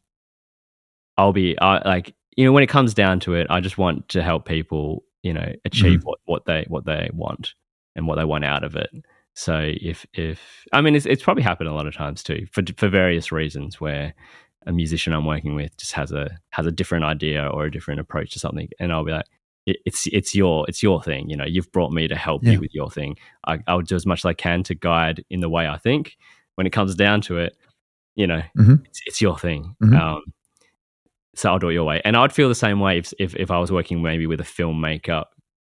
[1.17, 4.09] I'll be I, like you know, when it comes down to it, I just want
[4.11, 6.05] to help people, you know, achieve mm.
[6.05, 7.55] what, what they what they want
[7.97, 8.91] and what they want out of it.
[9.35, 10.41] So if if
[10.73, 13.81] I mean, it's, it's probably happened a lot of times too for for various reasons
[13.81, 14.15] where
[14.67, 18.01] a musician I'm working with just has a has a different idea or a different
[18.01, 19.27] approach to something, and I'll be like,
[19.67, 21.31] it's it's your it's your thing.
[21.31, 22.53] You know, you've brought me to help yeah.
[22.53, 23.17] you with your thing.
[23.47, 26.17] I, I'll do as much as I can to guide in the way I think.
[26.57, 27.57] When it comes down to it,
[28.17, 28.75] you know, mm-hmm.
[28.85, 29.77] it's, it's, your thing.
[29.83, 29.97] Mm-hmm.
[29.97, 30.23] Um,
[31.35, 32.01] so I'll do it your way.
[32.05, 34.45] And I'd feel the same way if, if, if I was working maybe with a
[34.45, 35.25] filmmaker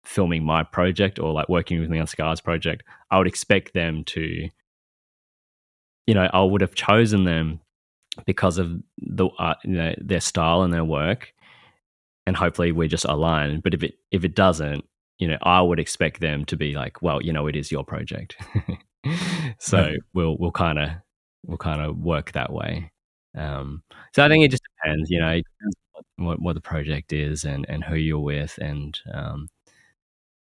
[0.08, 2.84] filming my project or like working with me on Scar's project.
[3.12, 4.48] I would expect them to,
[6.08, 7.60] you know, I would have chosen them
[8.26, 11.34] because of the uh, you know their style and their work,
[12.26, 13.64] and hopefully we're just aligned.
[13.64, 14.86] But if it if it doesn't,
[15.20, 17.84] you know, I would expect them to be like, well, you know, it is your
[17.84, 18.38] project.
[19.60, 19.96] so yeah.
[20.14, 20.90] we'll we'll kind of
[21.46, 22.92] we'll kind of work that way.
[23.36, 25.76] Um, so I think it just depends, you know, it depends
[26.18, 28.58] what, what the project is and, and who you're with.
[28.60, 29.48] And um,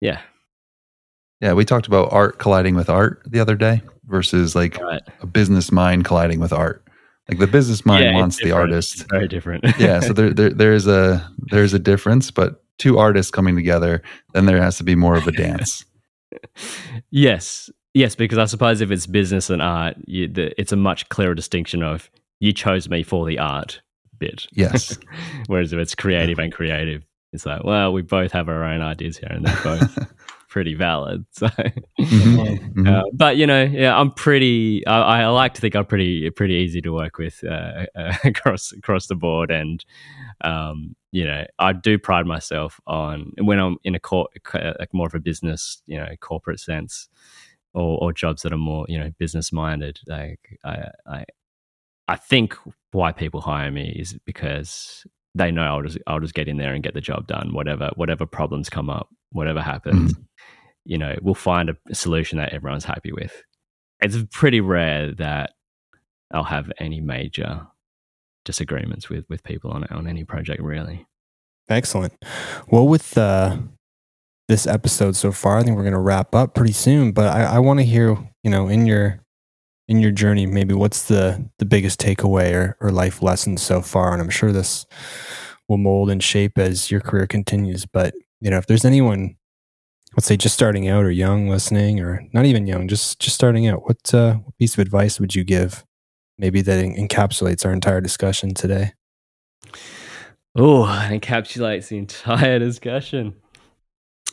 [0.01, 0.21] yeah.
[1.41, 1.53] Yeah.
[1.55, 5.03] We talked about art colliding with art the other day versus like right.
[5.21, 6.85] a business mind colliding with art.
[7.29, 8.95] Like the business mind yeah, wants the artist.
[8.95, 9.65] It's very different.
[9.79, 10.01] yeah.
[10.01, 14.03] So there, there, there is a, there's a difference, but two artists coming together,
[14.33, 15.85] then there has to be more of a dance.
[17.11, 21.09] yes, yes, because I suppose if it's business and art, you, the, it's a much
[21.09, 22.11] clearer distinction of
[22.43, 23.81] you chose me for the art
[24.19, 24.49] bit.
[24.53, 24.99] Yes.
[25.47, 29.17] Whereas if it's creative and creative, it's like, well, we both have our own ideas
[29.17, 29.97] here, and they're both
[30.49, 31.25] pretty valid.
[31.35, 32.87] So, mm-hmm.
[32.87, 34.85] Uh, but you know, yeah, I'm pretty.
[34.89, 38.73] I, I, like to think I'm pretty pretty easy to work with uh, uh, across
[38.73, 39.85] across the board, and
[40.43, 45.07] um, you know, I do pride myself on when I'm in a cor- like more
[45.07, 47.09] of a business, you know, corporate sense,
[47.73, 50.01] or, or jobs that are more you know business minded.
[50.09, 51.25] Like I, I
[52.09, 52.57] I think
[52.93, 56.75] why people hire me is because they know I'll just I'll just get in there
[56.75, 57.53] and get the job done.
[57.53, 60.25] Whatever whatever problems come up, whatever happens, mm.
[60.85, 63.43] you know, we'll find a solution that everyone's happy with.
[64.01, 65.53] It's pretty rare that
[66.33, 67.67] I'll have any major
[68.45, 71.07] disagreements with with people on on any project really.
[71.69, 72.13] Excellent.
[72.69, 73.59] Well, with uh,
[74.49, 77.13] this episode so far, I think we're going to wrap up pretty soon.
[77.13, 79.22] But I, I want to hear, you know, in your
[79.89, 84.13] in your journey, maybe what's the the biggest takeaway or, or life lesson so far?
[84.13, 84.87] And I'm sure this
[85.69, 87.87] will mold and shape as your career continues.
[87.87, 89.37] But you know, if there's anyone,
[90.17, 93.67] let's say just starting out or young listening, or not even young, just just starting
[93.67, 95.85] out, what uh, what piece of advice would you give?
[96.39, 98.95] Maybe that encapsulates our entire discussion today.
[100.55, 103.35] Oh, encapsulates the entire discussion.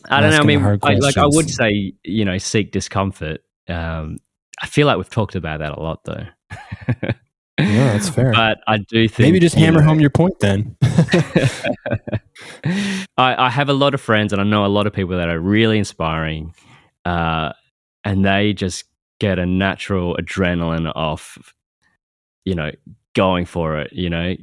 [0.09, 0.37] I don't know.
[0.37, 3.41] I mean, I, like I would say, you know, seek discomfort.
[3.67, 4.17] Um,
[4.61, 6.25] I feel like we've talked about that a lot, though.
[7.01, 7.13] yeah,
[7.57, 8.31] that's fair.
[8.31, 10.75] But I do think maybe just hammer know, home your point then.
[13.17, 15.29] I, I, have a lot of friends, and I know a lot of people that
[15.29, 16.53] are really inspiring,
[17.05, 17.53] uh,
[18.03, 18.85] and they just
[19.19, 21.53] get a natural adrenaline off,
[22.45, 22.71] you know,
[23.15, 23.93] going for it.
[23.93, 24.35] You know,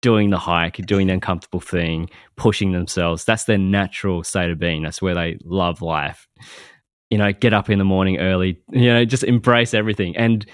[0.00, 3.24] doing the hike, doing the uncomfortable thing, pushing themselves.
[3.24, 4.82] That's their natural state of being.
[4.82, 6.28] That's where they love life
[7.10, 10.16] you know, get up in the morning early, you know, just embrace everything.
[10.16, 10.46] And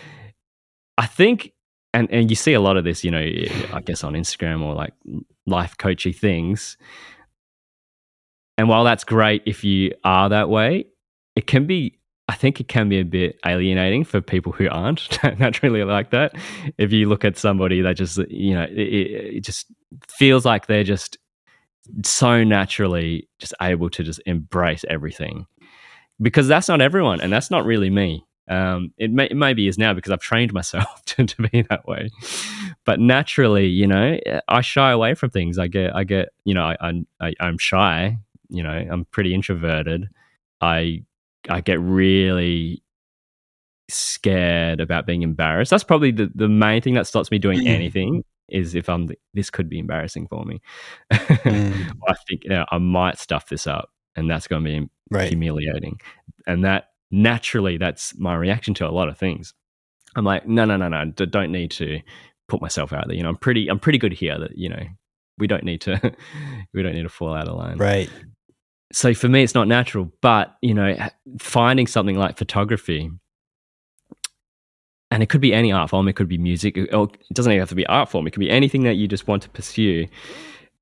[0.96, 1.52] I think,
[1.92, 3.18] and, and you see a lot of this, you know,
[3.72, 4.94] I guess on Instagram or like
[5.46, 6.76] life coachy things.
[8.59, 10.86] And while that's great if you are that way,
[11.36, 11.98] it can be,
[12.28, 16.34] I think it can be a bit alienating for people who aren't naturally like that.
[16.78, 18.78] If you look at somebody that just, you know, it,
[19.36, 19.66] it just
[20.09, 21.18] feels like they're just
[22.02, 25.46] so naturally just able to just embrace everything
[26.20, 28.24] because that's not everyone, and that's not really me.
[28.48, 31.86] Um, it, may, it maybe is now because I've trained myself to, to be that
[31.86, 32.10] way.
[32.84, 35.58] But naturally, you know, I shy away from things.
[35.58, 38.18] I get, I get, you know, I, I, I'm shy.
[38.48, 40.08] You know, I'm pretty introverted.
[40.60, 41.02] I,
[41.48, 42.82] I get really
[43.88, 45.70] scared about being embarrassed.
[45.70, 47.68] That's probably the, the main thing that stops me doing mm.
[47.68, 50.60] anything is if I'm this could be embarrassing for me.
[51.12, 51.92] mm.
[52.08, 55.28] I think you know, I might stuff this up, and that's going to be right.
[55.28, 56.00] humiliating.
[56.46, 59.54] And that naturally, that's my reaction to a lot of things.
[60.16, 62.00] I'm like, no, no, no, no, don't need to
[62.48, 63.16] put myself out there.
[63.16, 64.38] You know, I'm pretty, I'm pretty good here.
[64.38, 64.82] That you know,
[65.38, 66.00] we don't need to,
[66.74, 67.76] we don't need to fall out of line.
[67.76, 68.10] Right.
[68.92, 70.10] So for me, it's not natural.
[70.22, 70.96] But you know,
[71.38, 73.10] finding something like photography,
[75.10, 76.08] and it could be any art form.
[76.08, 76.76] It could be music.
[76.76, 76.90] It
[77.32, 78.26] doesn't even have to be art form.
[78.26, 80.06] It could be anything that you just want to pursue.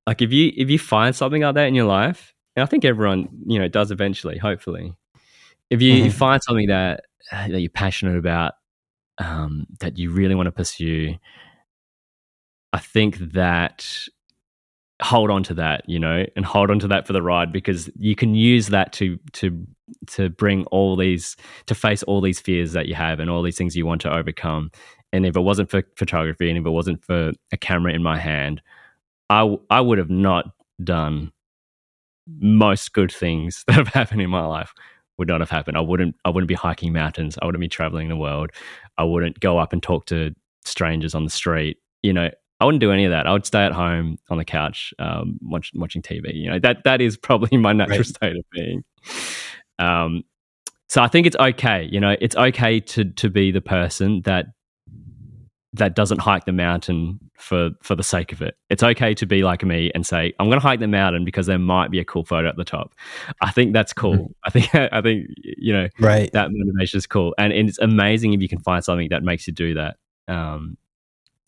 [0.07, 2.85] Like if you if you find something like that in your life, and I think
[2.85, 4.95] everyone, you know, does eventually, hopefully.
[5.71, 6.11] If you, mm-hmm.
[6.11, 8.55] find something that that you're passionate about,
[9.19, 11.17] um, that you really want to pursue,
[12.73, 14.09] I think that
[15.03, 17.91] hold on to that, you know, and hold on to that for the ride because
[17.99, 19.67] you can use that to to
[20.07, 21.37] to bring all these
[21.67, 24.15] to face all these fears that you have and all these things you want to
[24.15, 24.71] overcome.
[25.13, 28.19] And if it wasn't for photography and if it wasn't for a camera in my
[28.19, 28.63] hand,
[29.31, 30.47] I I would have not
[30.83, 31.33] done
[32.27, 34.73] most good things that have happened in my life
[35.19, 35.77] would not have happened.
[35.77, 37.39] I wouldn't I wouldn't be hiking mountains.
[37.41, 38.51] I wouldn't be traveling the world.
[38.99, 41.79] I wouldn't go up and talk to strangers on the street.
[42.03, 43.27] You know, I wouldn't do any of that.
[43.27, 46.35] I would stay at home on the couch, um, watch, watching TV.
[46.35, 48.07] You know, that that is probably my natural right.
[48.07, 48.85] state of being.
[49.79, 50.23] Um,
[50.89, 51.89] so I think it's okay.
[51.91, 54.47] You know, it's okay to to be the person that
[55.75, 58.57] that doesn't hike the mountain for for the sake of it.
[58.71, 61.47] It's okay to be like me and say, I'm going to hike the mountain because
[61.47, 62.95] there might be a cool photo at the top.
[63.41, 64.15] I think that's cool.
[64.15, 64.33] Mm-hmm.
[64.45, 66.31] I think I think you know right.
[66.33, 69.47] that motivation is cool, and, and it's amazing if you can find something that makes
[69.47, 69.97] you do that.
[70.29, 70.79] Um,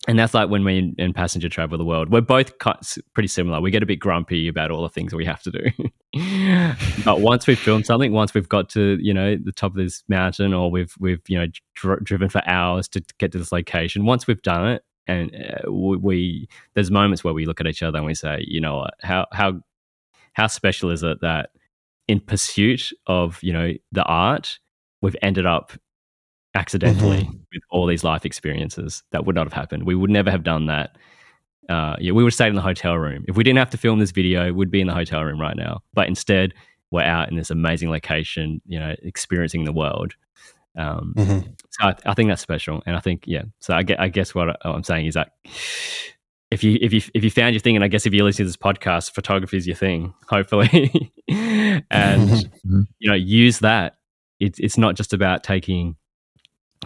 [0.07, 2.09] and that's like when we in, passenger travel the world.
[2.09, 2.53] We're both
[3.13, 3.61] pretty similar.
[3.61, 5.89] We get a bit grumpy about all the things we have to do.
[7.05, 10.03] But once we've filmed something once we've got to you know the top of this
[10.07, 11.45] mountain or we've we've you know
[11.75, 15.71] dr- driven for hours to get to this location once we've done it and uh,
[15.71, 18.87] we, we, there's moments where we look at each other and we say you know
[19.03, 19.61] how how
[20.33, 21.49] how special is it that
[22.07, 24.59] in pursuit of you know the art,
[25.01, 25.73] we've ended up
[26.57, 27.37] accidentally mm-hmm.
[27.53, 29.85] with all these life experiences that would not have happened.
[29.85, 30.97] We would never have done that.
[31.69, 33.25] Uh, yeah, we would stay in the hotel room.
[33.27, 35.55] If we didn't have to film this video, we'd be in the hotel room right
[35.55, 35.81] now.
[35.93, 36.53] But instead,
[36.89, 40.15] we're out in this amazing location, you know, experiencing the world.
[40.77, 41.39] Um, mm-hmm.
[41.69, 43.43] So I, I, think that's special, and I think yeah.
[43.59, 45.33] So I, get, I guess what I, am saying is that
[46.49, 48.45] if you if you if you found your thing, and I guess if you listen
[48.45, 52.81] to this podcast, photography is your thing, hopefully, and mm-hmm.
[52.99, 53.97] you know use that.
[54.39, 55.97] It's it's not just about taking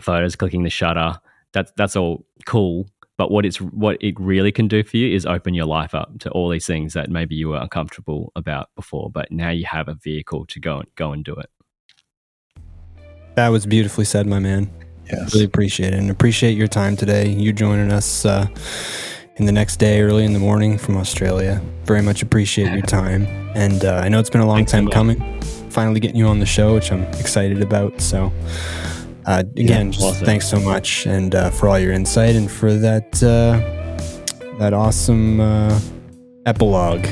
[0.02, 1.20] photos, clicking the shutter.
[1.54, 2.88] That's that's all cool.
[3.18, 6.18] But what it's what it really can do for you is open your life up
[6.20, 9.88] to all these things that maybe you were uncomfortable about before, but now you have
[9.88, 11.50] a vehicle to go and go and do it.
[13.36, 14.72] That was beautifully said, my man.
[15.12, 15.34] Yes.
[15.34, 17.30] Really appreciate it and appreciate your time today.
[17.30, 18.48] You joining us uh,
[19.36, 21.62] in the next day, early in the morning from Australia.
[21.86, 23.26] Very much appreciate your time.
[23.56, 25.42] And uh, I know it's been a long Thanks time coming.
[25.70, 28.02] Finally getting you on the show, which I'm excited about.
[28.02, 28.32] So,
[29.26, 30.26] uh, again, yeah, awesome.
[30.26, 33.60] thanks so much, and uh, for all your insight and for that uh,
[34.58, 35.80] that awesome uh,
[36.46, 37.06] epilogue,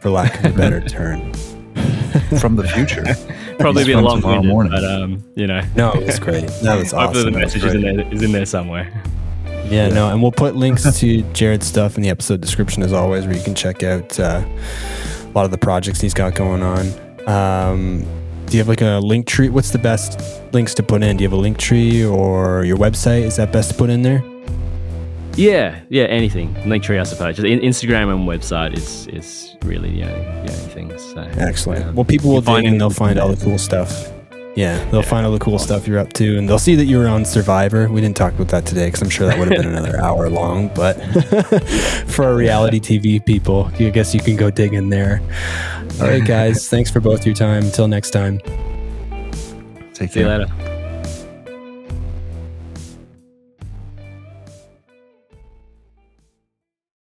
[0.00, 1.32] for lack of a better term,
[2.38, 3.04] from the future.
[3.58, 6.44] Probably be a long morning, but um, you know, no, it was great.
[6.62, 7.14] That was awesome.
[7.14, 9.02] Hopefully, the message is in, there, is in there somewhere.
[9.66, 13.26] Yeah, no, and we'll put links to Jarrad's stuff in the episode description as always,
[13.26, 14.44] where you can check out uh,
[15.24, 17.28] a lot of the projects he's got going on.
[17.28, 18.06] Um,
[18.52, 19.48] do you have like a link tree?
[19.48, 20.20] What's the best
[20.52, 21.16] links to put in?
[21.16, 23.22] Do you have a link tree or your website?
[23.22, 24.22] Is that best to put in there?
[25.36, 26.54] Yeah, yeah, anything.
[26.68, 27.36] Link tree, I suppose.
[27.36, 31.02] Just Instagram and website is is really the only, the only things.
[31.02, 31.86] So, Excellent.
[31.86, 34.12] Um, well, people will dig and they'll find all the cool stuff.
[34.54, 35.08] Yeah, they'll yeah.
[35.08, 35.66] find all the cool awesome.
[35.66, 37.88] stuff you're up to, and they'll see that you were on Survivor.
[37.88, 40.28] We didn't talk about that today because I'm sure that would have been another hour
[40.28, 40.68] long.
[40.74, 40.94] But
[42.06, 45.22] for our reality TV people, I guess you can go dig in there.
[46.00, 46.68] All right, guys.
[46.70, 47.64] thanks for both your time.
[47.64, 48.38] Until next time.
[49.94, 50.38] Take See care.
[50.38, 50.71] you later.